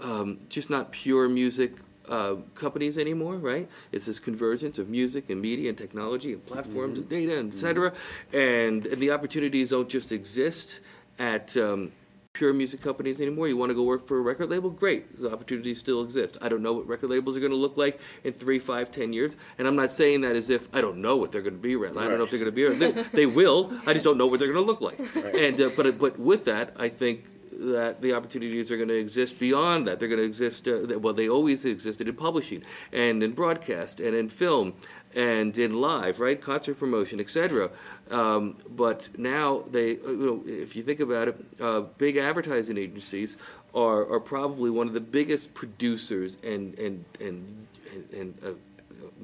um, 0.00 0.38
just 0.48 0.70
not 0.70 0.90
pure 0.90 1.28
music 1.28 1.72
uh, 2.08 2.36
companies 2.54 2.96
anymore, 2.96 3.36
right? 3.36 3.68
It's 3.92 4.06
this 4.06 4.18
convergence 4.18 4.78
of 4.78 4.88
music 4.88 5.28
and 5.28 5.38
media 5.38 5.68
and 5.68 5.76
technology 5.76 6.32
and 6.32 6.46
platforms 6.46 6.98
and 6.98 7.10
data 7.10 7.38
and 7.38 7.52
et 7.52 7.56
cetera. 7.56 7.92
And, 8.32 8.86
and 8.86 9.02
the 9.02 9.10
opportunities 9.10 9.68
don't 9.68 9.90
just 9.90 10.12
exist 10.12 10.80
at 11.18 11.54
um, 11.58 11.92
pure 12.34 12.52
music 12.52 12.80
companies 12.80 13.20
anymore. 13.20 13.46
You 13.46 13.56
want 13.56 13.70
to 13.70 13.74
go 13.74 13.84
work 13.84 14.08
for 14.08 14.18
a 14.18 14.20
record 14.20 14.50
label? 14.50 14.68
Great. 14.68 15.20
The 15.20 15.32
opportunities 15.32 15.78
still 15.78 16.02
exist. 16.02 16.36
I 16.42 16.48
don't 16.48 16.62
know 16.62 16.72
what 16.72 16.88
record 16.88 17.10
labels 17.10 17.36
are 17.36 17.40
going 17.40 17.52
to 17.52 17.56
look 17.56 17.76
like 17.76 18.00
in 18.24 18.32
three, 18.32 18.58
five, 18.58 18.90
ten 18.90 19.12
years. 19.12 19.36
And 19.56 19.68
I'm 19.68 19.76
not 19.76 19.92
saying 19.92 20.22
that 20.22 20.34
as 20.34 20.50
if 20.50 20.68
I 20.74 20.80
don't 20.80 20.96
know 20.96 21.16
what 21.16 21.30
they're 21.30 21.42
going 21.42 21.54
to 21.54 21.60
be 21.60 21.76
around. 21.76 21.96
I 21.96 22.08
don't 22.08 22.18
know 22.18 22.24
if 22.24 22.30
they're 22.30 22.40
going 22.40 22.50
to 22.50 22.52
be 22.52 22.64
around. 22.64 22.80
They, 22.80 22.90
they 22.90 23.26
will. 23.26 23.72
I 23.86 23.92
just 23.92 24.04
don't 24.04 24.18
know 24.18 24.26
what 24.26 24.40
they're 24.40 24.52
going 24.52 24.66
to 24.66 24.68
look 24.68 24.80
like. 24.80 24.98
And 25.14 25.60
uh, 25.60 25.70
but 25.76 25.96
but 25.96 26.18
with 26.18 26.44
that, 26.46 26.74
I 26.76 26.88
think 26.88 27.26
that 27.52 28.02
the 28.02 28.12
opportunities 28.12 28.72
are 28.72 28.76
going 28.76 28.88
to 28.88 28.98
exist 28.98 29.38
beyond 29.38 29.86
that. 29.86 30.00
They're 30.00 30.08
going 30.08 30.20
to 30.20 30.26
exist. 30.26 30.66
Uh, 30.66 30.98
well, 30.98 31.14
they 31.14 31.28
always 31.28 31.64
existed 31.64 32.08
in 32.08 32.16
publishing 32.16 32.64
and 32.92 33.22
in 33.22 33.30
broadcast 33.30 34.00
and 34.00 34.16
in 34.16 34.28
film 34.28 34.74
and 35.14 35.56
in 35.56 35.80
live, 35.80 36.20
right? 36.20 36.40
Concert 36.40 36.78
promotion, 36.78 37.20
etc. 37.20 37.70
Um, 38.10 38.56
but 38.68 39.08
now 39.16 39.64
they, 39.70 39.92
uh, 39.98 40.10
you 40.10 40.26
know, 40.26 40.42
if 40.46 40.74
you 40.76 40.82
think 40.82 41.00
about 41.00 41.28
it, 41.28 41.44
uh, 41.60 41.80
big 41.80 42.16
advertising 42.16 42.78
agencies 42.78 43.36
are, 43.74 44.10
are 44.12 44.20
probably 44.20 44.70
one 44.70 44.86
of 44.88 44.94
the 44.94 45.00
biggest 45.00 45.54
producers 45.54 46.38
and 46.42 46.78
and 46.78 47.04
and 47.20 47.66
and. 47.92 48.12
and 48.12 48.38
uh, 48.44 48.50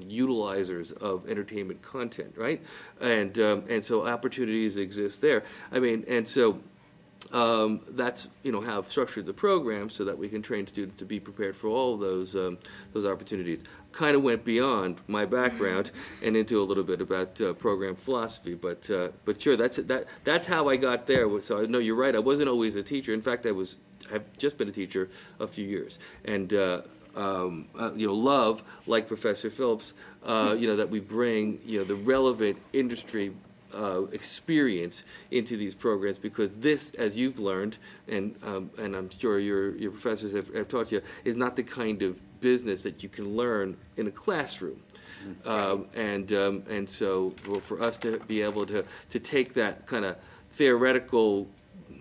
utilizers 0.08 0.92
of 1.02 1.28
entertainment 1.28 1.82
content, 1.82 2.32
right? 2.36 2.62
And 3.00 3.38
um, 3.38 3.64
and 3.68 3.84
so 3.84 4.06
opportunities 4.06 4.76
exist 4.76 5.20
there. 5.20 5.42
I 5.72 5.78
mean, 5.78 6.04
and 6.08 6.26
so 6.26 6.60
um, 7.32 7.80
that's 7.90 8.28
you 8.42 8.52
know 8.52 8.60
how 8.60 8.78
I've 8.78 8.90
structured 8.90 9.26
the 9.26 9.32
program 9.32 9.90
so 9.90 10.04
that 10.04 10.18
we 10.18 10.28
can 10.28 10.42
train 10.42 10.66
students 10.66 10.98
to 10.98 11.04
be 11.04 11.20
prepared 11.20 11.54
for 11.54 11.68
all 11.68 11.96
those 11.96 12.34
um, 12.34 12.58
those 12.92 13.06
opportunities. 13.06 13.62
Kind 13.92 14.16
of 14.16 14.22
went 14.22 14.44
beyond 14.44 15.00
my 15.08 15.26
background 15.26 15.90
and 16.22 16.36
into 16.36 16.62
a 16.62 16.64
little 16.64 16.84
bit 16.84 17.00
about 17.00 17.40
uh, 17.40 17.52
program 17.54 17.96
philosophy, 17.96 18.54
but 18.54 18.88
uh, 18.90 19.08
but 19.24 19.40
sure, 19.42 19.56
that's 19.56 19.78
that 19.78 20.06
that's 20.24 20.46
how 20.46 20.68
I 20.68 20.76
got 20.76 21.06
there. 21.06 21.40
So 21.40 21.62
I 21.62 21.66
know 21.66 21.78
you're 21.78 21.96
right. 21.96 22.14
I 22.14 22.20
wasn't 22.20 22.48
always 22.48 22.76
a 22.76 22.82
teacher. 22.82 23.12
In 23.12 23.22
fact, 23.22 23.46
I 23.46 23.50
was 23.50 23.78
I've 24.12 24.24
just 24.38 24.58
been 24.58 24.68
a 24.68 24.72
teacher 24.72 25.10
a 25.38 25.46
few 25.46 25.66
years, 25.66 25.98
and. 26.24 26.52
Uh, 26.52 26.82
um, 27.16 27.66
uh, 27.76 27.90
you 27.94 28.06
know, 28.06 28.14
love 28.14 28.62
like 28.86 29.08
Professor 29.08 29.50
Phillips, 29.50 29.94
uh, 30.24 30.54
you 30.56 30.68
know, 30.68 30.76
that 30.76 30.90
we 30.90 31.00
bring, 31.00 31.58
you 31.64 31.78
know, 31.78 31.84
the 31.84 31.96
relevant 31.96 32.56
industry 32.72 33.34
uh, 33.74 34.02
experience 34.12 35.04
into 35.30 35.56
these 35.56 35.74
programs 35.74 36.18
because 36.18 36.56
this, 36.56 36.92
as 36.94 37.16
you've 37.16 37.38
learned, 37.38 37.78
and 38.08 38.36
um, 38.42 38.70
and 38.78 38.96
I'm 38.96 39.10
sure 39.10 39.38
your 39.38 39.76
your 39.76 39.90
professors 39.90 40.32
have, 40.32 40.52
have 40.54 40.68
taught 40.68 40.92
you, 40.92 41.02
is 41.24 41.36
not 41.36 41.56
the 41.56 41.62
kind 41.62 42.02
of 42.02 42.20
business 42.40 42.82
that 42.82 43.02
you 43.02 43.08
can 43.08 43.36
learn 43.36 43.76
in 43.96 44.06
a 44.06 44.10
classroom. 44.10 44.82
Um, 45.44 45.86
and 45.94 46.32
um, 46.32 46.62
and 46.70 46.88
so 46.88 47.34
well, 47.46 47.60
for 47.60 47.82
us 47.82 47.98
to 47.98 48.18
be 48.20 48.40
able 48.40 48.64
to 48.66 48.84
to 49.10 49.18
take 49.18 49.52
that 49.54 49.86
kind 49.86 50.04
of 50.04 50.16
theoretical 50.50 51.46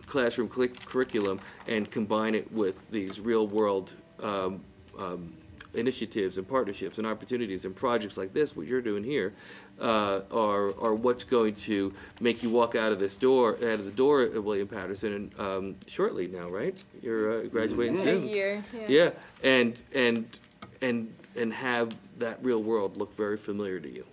classroom 0.06 0.48
curriculum 0.48 1.40
and 1.68 1.92
combine 1.92 2.34
it 2.34 2.52
with 2.52 2.90
these 2.90 3.20
real 3.20 3.46
world 3.48 3.94
um, 4.24 4.62
um, 4.98 5.34
initiatives 5.74 6.38
and 6.38 6.48
partnerships 6.48 6.98
and 6.98 7.06
opportunities 7.06 7.66
and 7.66 7.76
projects 7.76 8.18
like 8.18 8.34
this, 8.34 8.56
what 8.56 8.66
you're 8.68 8.82
doing 8.82 9.04
here, 9.04 9.34
uh, 9.80 10.22
are, 10.32 10.68
are 10.82 10.94
what's 10.96 11.24
going 11.24 11.54
to 11.56 11.94
make 12.20 12.42
you 12.44 12.50
walk 12.50 12.76
out 12.76 12.92
of 12.92 13.00
this 13.00 13.18
door, 13.18 13.56
out 13.58 13.62
of 13.80 13.86
the 13.86 13.92
door 13.92 14.22
at 14.22 14.44
William 14.44 14.68
Paterson 14.68 15.32
um, 15.38 15.76
shortly 15.88 16.28
now, 16.28 16.50
right? 16.50 16.76
You're 17.02 17.40
uh, 17.40 17.44
graduating 17.48 18.00
A 18.00 18.04
soon. 18.04 18.28
year. 18.28 18.64
Yeah. 18.74 18.86
Yeah, 18.88 19.10
and 19.44 19.82
and 19.94 20.38
and 20.82 21.14
and 21.36 21.54
have 21.54 21.90
that 22.18 22.40
real 22.44 22.62
world 22.62 22.98
look 22.98 23.16
very 23.16 23.38
familiar 23.38 23.80
to 23.80 23.90
you. 23.90 24.06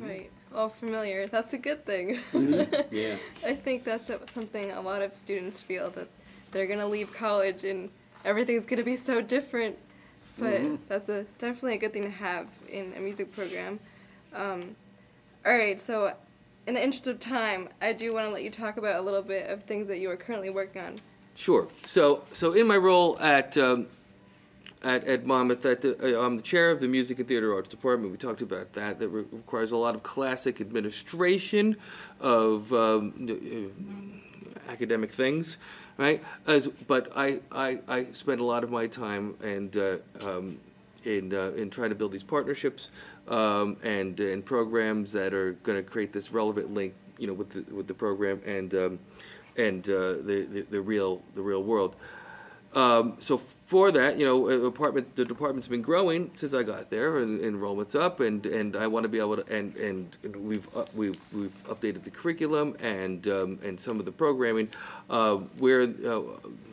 Right. 0.00 0.30
Well, 0.52 0.68
familiar. 0.68 1.26
That's 1.28 1.54
a 1.54 1.58
good 1.58 1.86
thing. 1.86 2.18
Yeah. 2.90 3.16
I 3.46 3.54
think 3.54 3.84
that's 3.84 4.10
a- 4.10 4.20
something 4.28 4.70
a 4.72 4.80
lot 4.82 5.00
of 5.00 5.14
students 5.14 5.62
feel 5.62 5.88
that 5.90 6.08
they're 6.50 6.66
gonna 6.66 6.86
leave 6.88 7.10
college 7.14 7.64
and 7.64 7.88
everything's 8.24 8.66
gonna 8.66 8.82
be 8.84 8.96
so 8.96 9.22
different. 9.22 9.78
But 10.38 10.88
that's 10.88 11.08
a 11.08 11.24
definitely 11.38 11.74
a 11.74 11.78
good 11.78 11.92
thing 11.92 12.04
to 12.04 12.10
have 12.10 12.46
in 12.68 12.92
a 12.96 13.00
music 13.00 13.32
program. 13.32 13.78
Um, 14.34 14.76
all 15.44 15.52
right, 15.52 15.80
so 15.80 16.14
in 16.66 16.74
the 16.74 16.82
interest 16.82 17.06
of 17.06 17.20
time, 17.20 17.68
I 17.80 17.92
do 17.92 18.12
want 18.12 18.26
to 18.26 18.32
let 18.32 18.42
you 18.42 18.50
talk 18.50 18.76
about 18.76 18.96
a 18.96 19.02
little 19.02 19.22
bit 19.22 19.50
of 19.50 19.64
things 19.64 19.88
that 19.88 19.98
you 19.98 20.10
are 20.10 20.16
currently 20.16 20.50
working 20.50 20.82
on. 20.82 20.96
Sure. 21.34 21.68
So, 21.84 22.24
so 22.32 22.52
in 22.52 22.66
my 22.66 22.76
role 22.76 23.18
at 23.20 23.56
um, 23.56 23.88
at, 24.82 25.04
at 25.04 25.24
Monmouth, 25.24 25.64
at 25.64 25.80
the, 25.80 26.18
uh, 26.18 26.24
I'm 26.24 26.36
the 26.36 26.42
chair 26.42 26.70
of 26.70 26.80
the 26.80 26.88
Music 26.88 27.18
and 27.18 27.28
Theater 27.28 27.54
Arts 27.54 27.68
Department. 27.68 28.10
We 28.10 28.18
talked 28.18 28.42
about 28.42 28.72
that. 28.72 28.98
That 28.98 29.08
re- 29.08 29.24
requires 29.30 29.70
a 29.70 29.76
lot 29.76 29.94
of 29.94 30.02
classic 30.02 30.60
administration 30.60 31.76
of 32.20 32.72
um, 32.72 33.14
uh, 33.30 34.31
academic 34.68 35.12
things, 35.12 35.56
right? 35.96 36.22
As 36.46 36.68
but 36.68 37.12
I, 37.16 37.40
I, 37.50 37.80
I 37.88 38.06
spend 38.12 38.40
a 38.40 38.44
lot 38.44 38.64
of 38.64 38.70
my 38.70 38.86
time 38.86 39.34
and. 39.42 39.76
Uh, 39.76 39.96
um, 40.20 40.58
in, 41.04 41.34
uh, 41.34 41.50
in 41.56 41.70
trying 41.70 41.88
to 41.88 41.96
build 41.96 42.12
these 42.12 42.22
partnerships 42.22 42.88
um, 43.28 43.76
and 43.82 44.18
and 44.20 44.44
programs 44.44 45.12
that 45.12 45.34
are 45.34 45.52
going 45.64 45.76
to 45.76 45.82
create 45.82 46.12
this 46.12 46.32
relevant 46.32 46.72
link, 46.72 46.94
you 47.18 47.26
know, 47.26 47.32
with 47.32 47.50
the 47.50 47.74
with 47.74 47.86
the 47.88 47.94
program 47.94 48.40
and 48.46 48.74
um, 48.74 48.98
and 49.56 49.88
uh, 49.88 50.12
the, 50.22 50.46
the 50.48 50.60
the 50.70 50.80
real 50.80 51.22
the 51.34 51.42
real 51.42 51.62
world. 51.62 51.96
Um, 52.74 53.16
so 53.18 53.40
for 53.72 53.90
that, 53.90 54.18
you 54.18 54.26
know, 54.26 54.50
uh, 54.50 54.66
apartment 54.66 55.16
the 55.16 55.24
department's 55.24 55.66
been 55.66 55.80
growing 55.80 56.30
since 56.36 56.52
I 56.52 56.62
got 56.62 56.90
there, 56.90 57.16
and 57.16 57.40
enrollment's 57.40 57.94
up, 57.94 58.20
and, 58.20 58.44
and 58.44 58.76
I 58.76 58.86
want 58.86 59.04
to 59.04 59.08
be 59.08 59.18
able 59.18 59.38
to, 59.38 59.46
and 59.50 59.74
and, 59.76 60.14
we've 60.36 60.68
uh, 60.76 60.84
we've 60.94 61.16
we've 61.32 61.64
updated 61.64 62.02
the 62.02 62.10
curriculum 62.10 62.76
and 62.80 63.26
um, 63.28 63.58
and 63.64 63.80
some 63.80 63.98
of 63.98 64.04
the 64.04 64.12
programming, 64.12 64.68
uh, 65.08 65.36
where 65.56 65.84
uh, 65.84 66.20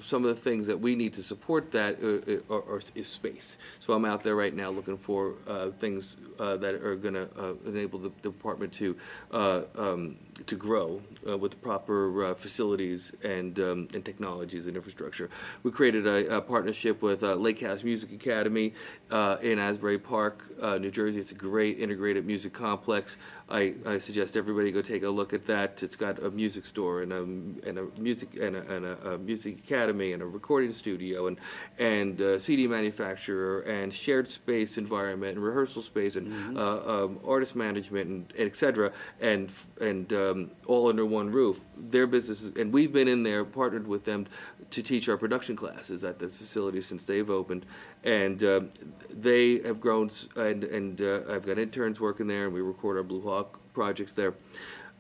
some 0.02 0.26
of 0.26 0.36
the 0.36 0.42
things 0.42 0.68
that 0.68 0.82
we 0.82 0.94
need 0.94 1.14
to 1.14 1.24
support 1.24 1.72
that 1.72 2.04
uh, 2.04 2.54
are, 2.54 2.64
are, 2.70 2.82
is 2.96 3.08
space. 3.08 3.58
So 3.80 3.94
I'm 3.94 4.04
out 4.04 4.22
there 4.26 4.36
right 4.36 4.54
now 4.54 4.70
looking 4.70 4.98
for 4.98 5.36
uh, 5.48 5.70
things 5.80 6.18
uh, 6.38 6.58
that 6.58 6.76
are 6.76 6.96
going 6.96 7.14
to 7.14 7.30
uh, 7.38 7.54
enable 7.66 8.00
the 8.00 8.10
department 8.22 8.74
to 8.74 8.98
uh, 9.32 9.62
um, 9.78 10.18
to 10.46 10.56
grow 10.56 11.02
uh, 11.28 11.38
with 11.38 11.52
the 11.52 11.58
proper 11.58 12.26
uh, 12.26 12.34
facilities 12.34 13.12
and 13.24 13.60
um, 13.60 13.88
and 13.94 14.04
technologies 14.06 14.68
and 14.68 14.76
infrastructure. 14.76 15.30
We 15.64 15.72
created 15.72 16.08
a, 16.08 16.38
a 16.38 16.42
partnership 16.42 16.89
with 17.02 17.24
uh, 17.24 17.36
Lake 17.36 17.62
House 17.62 17.84
Music 17.84 18.12
Academy 18.12 18.74
uh, 19.12 19.38
in 19.42 19.60
Asbury 19.60 20.00
Park, 20.00 20.44
uh, 20.62 20.78
New 20.78 20.92
Jersey. 20.92 21.20
It's 21.20 21.32
a 21.32 21.36
great 21.36 21.80
integrated 21.80 22.26
music 22.26 22.54
complex. 22.54 23.18
I, 23.50 23.74
I 23.86 23.98
suggest 23.98 24.38
everybody 24.38 24.72
go 24.72 24.82
take 24.82 25.04
a 25.04 25.10
look 25.10 25.34
at 25.34 25.48
that. 25.48 25.82
It's 25.82 25.96
got 25.96 26.22
a 26.22 26.30
music 26.30 26.66
store 26.66 27.02
and 27.02 27.12
a 27.12 27.22
and 27.22 27.80
a 27.80 28.00
music 28.00 28.36
and 28.36 28.56
a, 28.56 28.76
and 28.76 28.86
a, 28.86 29.14
a 29.14 29.18
music 29.18 29.60
academy 29.60 30.14
and 30.14 30.22
a 30.22 30.26
recording 30.26 30.72
studio 30.72 31.28
and 31.28 31.38
and 31.80 32.22
a 32.22 32.40
CD 32.40 32.68
manufacturer 32.68 33.62
and 33.62 33.92
shared 33.92 34.32
space 34.32 34.78
environment 34.78 35.36
and 35.36 35.44
rehearsal 35.44 35.82
space 35.82 36.16
and 36.16 36.58
uh, 36.58 37.06
um, 37.06 37.20
artist 37.28 37.56
management 37.56 38.10
and, 38.10 38.34
and 38.38 38.48
et 38.48 38.56
cetera 38.56 38.92
and 39.20 39.52
and 39.82 40.14
um, 40.14 40.52
all 40.68 40.88
under 40.88 41.06
one 41.06 41.32
roof. 41.32 41.60
Their 41.76 42.06
businesses 42.06 42.56
and 42.56 42.72
we've 42.72 42.94
been 42.94 43.08
in 43.08 43.24
there 43.24 43.46
partnered 43.46 43.88
with 43.88 44.06
them 44.06 44.28
to 44.70 44.84
teach 44.84 45.10
our 45.10 45.18
production 45.18 45.56
classes 45.56 46.04
at 46.04 46.20
this 46.20 46.38
facility 46.38 46.79
since 46.82 47.04
they've 47.04 47.30
opened, 47.30 47.66
and 48.04 48.44
um, 48.44 48.70
they 49.10 49.60
have 49.60 49.80
grown. 49.80 50.10
And 50.36 50.64
and 50.64 51.02
uh, 51.02 51.22
I've 51.30 51.46
got 51.46 51.58
interns 51.58 52.00
working 52.00 52.28
there, 52.28 52.46
and 52.46 52.54
we 52.54 52.62
record 52.62 52.98
our 52.98 53.04
Blue 53.04 53.22
Hawk 53.22 53.60
projects 53.74 54.14
there. 54.14 54.34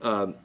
Um, 0.01 0.35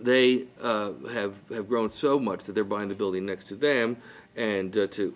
they 0.00 0.44
uh, 0.60 0.92
have 1.12 1.34
have 1.50 1.68
grown 1.68 1.90
so 1.90 2.18
much 2.18 2.44
that 2.44 2.52
they're 2.52 2.64
buying 2.64 2.88
the 2.88 2.94
building 2.94 3.26
next 3.26 3.44
to 3.48 3.54
them, 3.54 3.96
and 4.36 4.76
uh, 4.76 4.86
to 4.88 5.14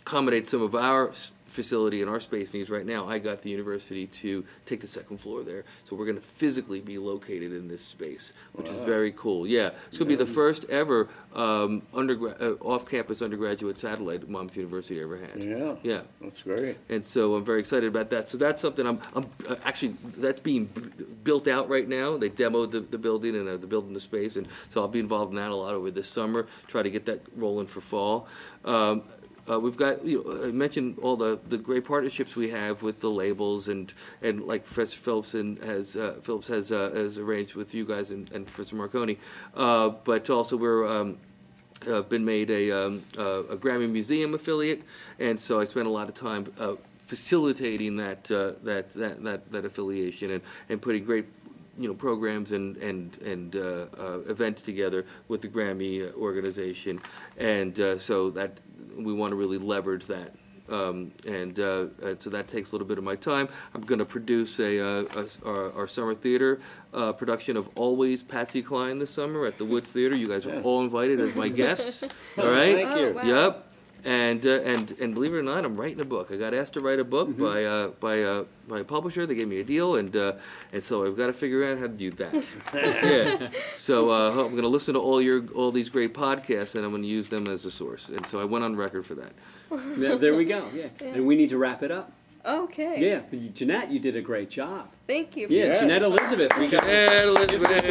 accommodate 0.00 0.48
some 0.48 0.62
of 0.62 0.74
our 0.74 1.12
facility 1.52 2.00
and 2.00 2.10
our 2.10 2.18
space 2.18 2.54
needs 2.54 2.70
right 2.70 2.86
now, 2.86 3.06
I 3.06 3.18
got 3.18 3.42
the 3.42 3.50
university 3.50 4.06
to 4.06 4.44
take 4.64 4.80
the 4.80 4.86
second 4.86 5.18
floor 5.18 5.42
there. 5.42 5.64
So 5.84 5.94
we're 5.94 6.06
going 6.06 6.16
to 6.16 6.22
physically 6.22 6.80
be 6.80 6.96
located 6.96 7.52
in 7.52 7.68
this 7.68 7.82
space, 7.84 8.32
which 8.54 8.70
is 8.70 8.80
very 8.80 9.12
cool. 9.12 9.46
Yeah, 9.46 9.70
it's 9.88 9.98
going 9.98 10.08
to 10.10 10.16
be 10.16 10.24
the 10.24 10.26
first 10.26 10.64
ever 10.70 11.08
um, 11.34 11.82
undergra- 11.92 12.40
uh, 12.40 12.64
off-campus 12.64 13.20
undergraduate 13.20 13.76
satellite 13.76 14.28
Monmouth 14.28 14.56
University 14.56 15.00
ever 15.02 15.18
had. 15.18 15.42
Yeah. 15.42 15.74
Yeah. 15.82 16.00
That's 16.22 16.42
great. 16.42 16.78
And 16.88 17.04
so 17.04 17.34
I'm 17.34 17.44
very 17.44 17.60
excited 17.60 17.86
about 17.86 18.08
that. 18.10 18.30
So 18.30 18.38
that's 18.38 18.62
something 18.62 18.86
I'm, 18.86 19.00
I'm 19.14 19.26
uh, 19.48 19.56
actually 19.64 19.94
that's 20.16 20.40
being 20.40 20.64
b- 20.66 21.04
built 21.22 21.48
out 21.48 21.68
right 21.68 21.88
now. 21.88 22.16
They 22.16 22.30
demoed 22.30 22.70
the, 22.70 22.80
the 22.80 22.98
building 22.98 23.36
and 23.36 23.46
uh, 23.48 23.58
the 23.58 23.66
building 23.66 23.92
the 23.92 24.00
space, 24.00 24.36
and 24.36 24.48
so 24.70 24.80
I'll 24.80 24.88
be 24.88 25.00
involved 25.00 25.32
in 25.32 25.36
that 25.36 25.50
a 25.50 25.54
lot 25.56 25.74
over 25.74 25.90
this 25.90 26.08
summer. 26.08 26.46
Try 26.66 26.82
to 26.82 26.90
get 26.90 27.04
that 27.06 27.20
rolling 27.36 27.66
for 27.66 27.82
fall. 27.82 28.26
Um, 28.64 29.02
uh, 29.50 29.58
we've 29.58 29.76
got 29.76 30.04
you 30.04 30.22
know, 30.24 30.48
I 30.48 30.52
mentioned 30.52 30.98
all 31.02 31.16
the, 31.16 31.38
the 31.48 31.58
great 31.58 31.84
partnerships 31.84 32.36
we 32.36 32.50
have 32.50 32.82
with 32.82 33.00
the 33.00 33.10
labels 33.10 33.68
and 33.68 33.92
and 34.20 34.44
like 34.44 34.64
Professor 34.64 34.98
Phillips 34.98 35.34
and 35.34 35.58
has 35.58 35.96
uh, 35.96 36.16
Phillips 36.22 36.48
has 36.48 36.70
uh, 36.70 36.90
has 36.94 37.18
arranged 37.18 37.54
with 37.54 37.74
you 37.74 37.84
guys 37.84 38.10
and, 38.10 38.30
and 38.32 38.46
Professor 38.46 38.76
Marcone, 38.76 39.16
uh, 39.56 39.88
but 39.88 40.30
also 40.30 40.56
we're 40.56 40.86
um, 40.86 41.18
uh, 41.88 42.02
been 42.02 42.24
made 42.24 42.50
a, 42.50 42.70
um, 42.70 43.02
a 43.16 43.56
Grammy 43.56 43.90
Museum 43.90 44.34
affiliate, 44.34 44.82
and 45.18 45.38
so 45.38 45.60
I 45.60 45.64
spent 45.64 45.86
a 45.86 45.90
lot 45.90 46.08
of 46.08 46.14
time 46.14 46.52
uh, 46.58 46.74
facilitating 46.98 47.96
that, 47.96 48.24
that, 48.24 48.64
that, 48.94 49.22
that, 49.22 49.52
that 49.52 49.64
affiliation 49.64 50.30
and, 50.30 50.42
and 50.68 50.80
putting 50.80 51.04
great 51.04 51.26
you 51.78 51.88
know 51.88 51.94
programs 51.94 52.52
and 52.52 52.76
and 52.78 53.16
and 53.22 53.56
uh, 53.56 53.86
uh, 53.98 54.18
events 54.28 54.62
together 54.62 55.06
with 55.28 55.40
the 55.42 55.48
Grammy 55.48 56.06
uh, 56.08 56.12
organization, 56.16 57.00
and 57.38 57.78
uh, 57.80 57.98
so 57.98 58.30
that 58.30 58.60
we 58.96 59.12
want 59.12 59.30
to 59.32 59.36
really 59.36 59.58
leverage 59.58 60.06
that. 60.06 60.34
Um, 60.68 61.12
and, 61.26 61.58
uh, 61.58 61.86
and 62.02 62.22
so 62.22 62.30
that 62.30 62.46
takes 62.48 62.70
a 62.70 62.74
little 62.76 62.86
bit 62.86 62.96
of 62.96 63.04
my 63.04 63.16
time. 63.16 63.48
I'm 63.74 63.80
going 63.82 63.98
to 63.98 64.04
produce 64.06 64.58
a, 64.60 64.78
uh, 64.80 65.04
a 65.16 65.24
s- 65.24 65.38
our, 65.44 65.72
our 65.72 65.86
summer 65.88 66.14
theater 66.14 66.60
uh, 66.94 67.12
production 67.12 67.56
of 67.56 67.68
Always 67.74 68.22
Patsy 68.22 68.62
Cline 68.62 68.98
this 68.98 69.10
summer 69.10 69.44
at 69.44 69.58
the 69.58 69.64
Woods 69.66 69.92
Theater. 69.92 70.14
You 70.14 70.28
guys 70.28 70.46
are 70.46 70.60
all 70.62 70.80
invited 70.80 71.20
as 71.20 71.34
my 71.34 71.48
guests. 71.48 72.02
All 72.38 72.50
right. 72.50 72.76
Thank 72.76 72.98
you. 73.00 73.06
Oh, 73.08 73.12
wow. 73.12 73.22
Yep. 73.24 73.71
And 74.04 74.44
uh, 74.44 74.60
and 74.62 74.98
and 75.00 75.14
believe 75.14 75.32
it 75.32 75.36
or 75.36 75.42
not, 75.44 75.64
I'm 75.64 75.76
writing 75.76 76.00
a 76.00 76.04
book. 76.04 76.32
I 76.32 76.36
got 76.36 76.54
asked 76.54 76.74
to 76.74 76.80
write 76.80 76.98
a 76.98 77.04
book 77.04 77.38
by 77.38 77.64
uh, 77.64 77.88
by 78.00 78.22
uh, 78.22 78.44
by 78.66 78.80
a 78.80 78.84
publisher. 78.84 79.26
They 79.26 79.36
gave 79.36 79.46
me 79.46 79.60
a 79.60 79.64
deal, 79.64 79.94
and 79.94 80.14
uh, 80.16 80.32
and 80.72 80.82
so 80.82 81.06
I've 81.06 81.16
got 81.16 81.28
to 81.28 81.32
figure 81.32 81.64
out 81.64 81.78
how 81.78 81.86
to 81.86 81.88
do 81.88 82.10
that. 82.12 82.34
yeah. 82.74 83.50
So 83.76 84.10
uh, 84.10 84.30
I'm 84.30 84.50
going 84.50 84.62
to 84.62 84.68
listen 84.68 84.94
to 84.94 85.00
all 85.00 85.22
your 85.22 85.46
all 85.54 85.70
these 85.70 85.88
great 85.88 86.14
podcasts, 86.14 86.74
and 86.74 86.84
I'm 86.84 86.90
going 86.90 87.02
to 87.02 87.08
use 87.08 87.28
them 87.28 87.46
as 87.46 87.64
a 87.64 87.70
source. 87.70 88.08
And 88.08 88.26
so 88.26 88.40
I 88.40 88.44
went 88.44 88.64
on 88.64 88.74
record 88.74 89.06
for 89.06 89.14
that. 89.14 89.34
there, 89.70 90.18
there 90.18 90.34
we 90.36 90.46
go. 90.46 90.68
Yeah. 90.74 90.88
And 91.00 91.24
we 91.24 91.36
need 91.36 91.50
to 91.50 91.58
wrap 91.58 91.82
it 91.84 91.92
up. 91.92 92.12
Okay. 92.44 93.08
Yeah. 93.08 93.20
But 93.30 93.54
Jeanette, 93.54 93.90
you 93.92 94.00
did 94.00 94.16
a 94.16 94.20
great 94.20 94.50
job. 94.50 94.88
Thank 95.06 95.36
you. 95.36 95.46
Yeah. 95.48 95.64
Yeah. 95.66 95.80
Jeanette 95.80 96.02
Elizabeth. 96.02 96.58
We 96.58 96.66
got, 96.68 96.84
And 96.88 97.28
Elizabeth. 97.28 97.84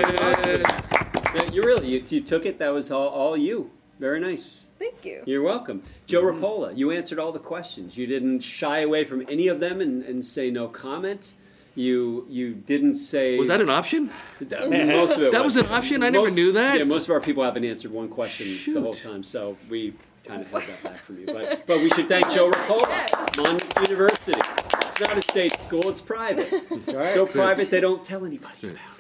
Yeah, 1.35 1.51
you 1.51 1.63
really 1.63 1.87
you, 1.87 2.03
you 2.09 2.21
took 2.21 2.45
it. 2.45 2.59
That 2.59 2.69
was 2.69 2.91
all, 2.91 3.07
all 3.07 3.37
you. 3.37 3.71
Very 3.99 4.19
nice. 4.19 4.65
Thank 4.81 5.05
you. 5.05 5.23
You're 5.27 5.43
welcome. 5.43 5.83
Joe 6.07 6.23
Mm-hmm. 6.23 6.43
Rapolla, 6.43 6.75
you 6.77 6.89
answered 6.91 7.19
all 7.19 7.31
the 7.31 7.39
questions. 7.39 7.95
You 7.97 8.07
didn't 8.07 8.39
shy 8.39 8.79
away 8.79 9.03
from 9.03 9.21
any 9.29 9.47
of 9.47 9.59
them 9.59 9.79
and, 9.79 10.01
and 10.03 10.25
say 10.25 10.49
no 10.49 10.67
comment. 10.67 11.33
You 11.75 12.25
you 12.29 12.53
didn't 12.55 12.95
say 12.95 13.37
Was 13.37 13.47
that 13.47 13.61
an 13.61 13.69
option? 13.69 14.09
That- 14.41 14.69
most 14.69 15.13
of 15.13 15.21
it 15.21 15.31
That 15.37 15.43
was 15.43 15.55
an 15.55 15.67
option? 15.67 16.01
I 16.03 16.09
never 16.09 16.31
knew 16.31 16.51
that. 16.53 16.77
Yeah, 16.79 16.83
most 16.83 17.05
of 17.05 17.11
our 17.11 17.21
people 17.21 17.43
haven't 17.43 17.63
answered 17.63 17.91
one 17.91 18.09
question 18.09 18.73
the 18.73 18.81
whole 18.81 18.93
time, 18.93 19.23
so 19.23 19.55
we 19.69 19.93
kind 20.25 20.41
of 20.41 20.49
held 20.51 20.63
that 20.63 20.83
back 20.83 20.97
from 20.97 21.19
you. 21.19 21.25
But 21.27 21.65
but 21.67 21.77
we 21.79 21.89
should 21.91 22.07
thank 22.09 22.29
Joe 22.31 22.51
Rapolla, 22.51 22.87
yes. 22.89 23.37
Monmouth 23.37 23.89
University. 23.89 24.41
It's 24.87 24.99
not 24.99 25.17
a 25.17 25.21
state 25.21 25.57
school; 25.61 25.87
it's 25.89 26.01
private. 26.01 26.51
right. 26.87 27.13
So 27.13 27.25
private 27.25 27.69
they 27.69 27.79
don't 27.79 28.03
tell 28.03 28.25
anybody 28.25 28.57
about 28.63 28.73
it. 28.73 28.90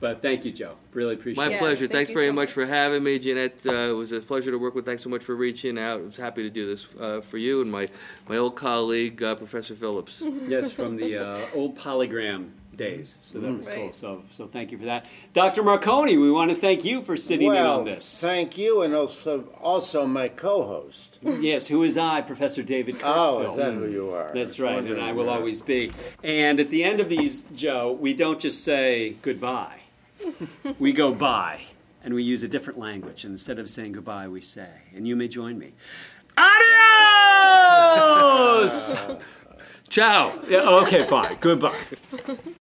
But 0.00 0.22
thank 0.22 0.44
you, 0.44 0.52
Joe. 0.52 0.74
Really 0.92 1.14
appreciate 1.14 1.36
My 1.36 1.48
it. 1.48 1.52
Yeah, 1.52 1.58
pleasure. 1.58 1.86
thank 1.86 1.92
Thanks 1.92 2.10
very 2.12 2.28
so 2.28 2.32
much 2.32 2.48
much. 2.48 2.52
for 2.54 2.66
having 2.66 3.02
me, 3.02 3.18
Jeanette. 3.18 3.66
Uh, 3.66 3.72
it 3.74 3.92
was 3.96 4.12
a 4.12 4.20
pleasure 4.20 4.50
to 4.50 4.58
work 4.58 4.74
with. 4.74 4.84
Thanks 4.86 5.02
so 5.02 5.10
much 5.10 5.24
for 5.24 5.34
reaching 5.34 5.78
out. 5.78 6.00
I 6.00 6.04
was 6.04 6.16
happy 6.16 6.42
to 6.42 6.50
do 6.50 6.66
this 6.66 6.86
uh, 7.00 7.20
for 7.20 7.38
you 7.38 7.62
and 7.62 7.70
my, 7.70 7.88
my 8.28 8.36
old 8.36 8.54
colleague, 8.56 9.22
uh, 9.22 9.34
Professor 9.34 9.74
Phillips. 9.74 10.22
Yes, 10.48 10.72
from 10.72 10.96
the 10.96 11.18
uh, 11.18 11.46
old 11.54 11.76
polygram 11.76 12.50
days. 12.78 13.18
So 13.20 13.38
that 13.40 13.58
was 13.58 13.68
cool. 13.68 13.92
So 13.92 14.22
so 14.34 14.46
thank 14.46 14.72
you 14.72 14.78
for 14.78 14.86
that, 14.86 15.06
Dr. 15.34 15.62
Marcone. 15.62 16.06
We 16.18 16.30
want 16.30 16.50
to 16.50 16.56
thank 16.56 16.84
you 16.84 17.02
for 17.02 17.16
sitting 17.16 17.48
well, 17.48 17.74
in 17.74 17.80
on 17.80 17.84
this. 17.84 18.20
thank 18.20 18.56
you, 18.56 18.82
and 18.82 18.94
also 18.94 19.44
also 19.60 20.06
my 20.06 20.28
co-host. 20.28 21.18
yes, 21.22 21.66
who 21.66 21.82
is 21.82 21.98
I, 21.98 22.22
Professor 22.22 22.62
David? 22.62 22.96
Oh, 23.02 23.40
Kirk 23.42 23.46
Philp. 23.46 23.58
is 23.58 23.64
that 23.64 23.74
who 23.74 23.88
you 23.90 24.10
are? 24.12 24.30
That's 24.32 24.58
right, 24.58 24.82
and 24.82 25.00
I 25.00 25.12
will 25.12 25.26
that. 25.26 25.32
always 25.32 25.60
be. 25.60 25.92
And 26.22 26.60
at 26.60 26.70
the 26.70 26.84
end 26.84 27.00
of 27.00 27.10
these, 27.10 27.42
Joe, 27.54 27.92
we 27.92 28.14
don't 28.14 28.40
just 28.40 28.64
say 28.64 29.16
goodbye. 29.20 29.80
we 30.78 30.92
go 30.92 31.12
by, 31.12 31.62
and 32.02 32.14
we 32.14 32.22
use 32.22 32.42
a 32.42 32.48
different 32.48 32.78
language. 32.78 33.24
And 33.24 33.32
instead 33.32 33.58
of 33.58 33.68
saying 33.70 33.92
goodbye, 33.92 34.28
we 34.28 34.40
say, 34.40 34.68
and 34.94 35.06
you 35.06 35.16
may 35.16 35.28
join 35.28 35.58
me. 35.58 35.74
Adios! 37.56 38.94
Ciao. 39.88 40.38
yeah, 40.48 40.60
oh, 40.62 40.82
okay, 40.84 41.04
fine. 41.06 41.36
Goodbye. 41.40 41.74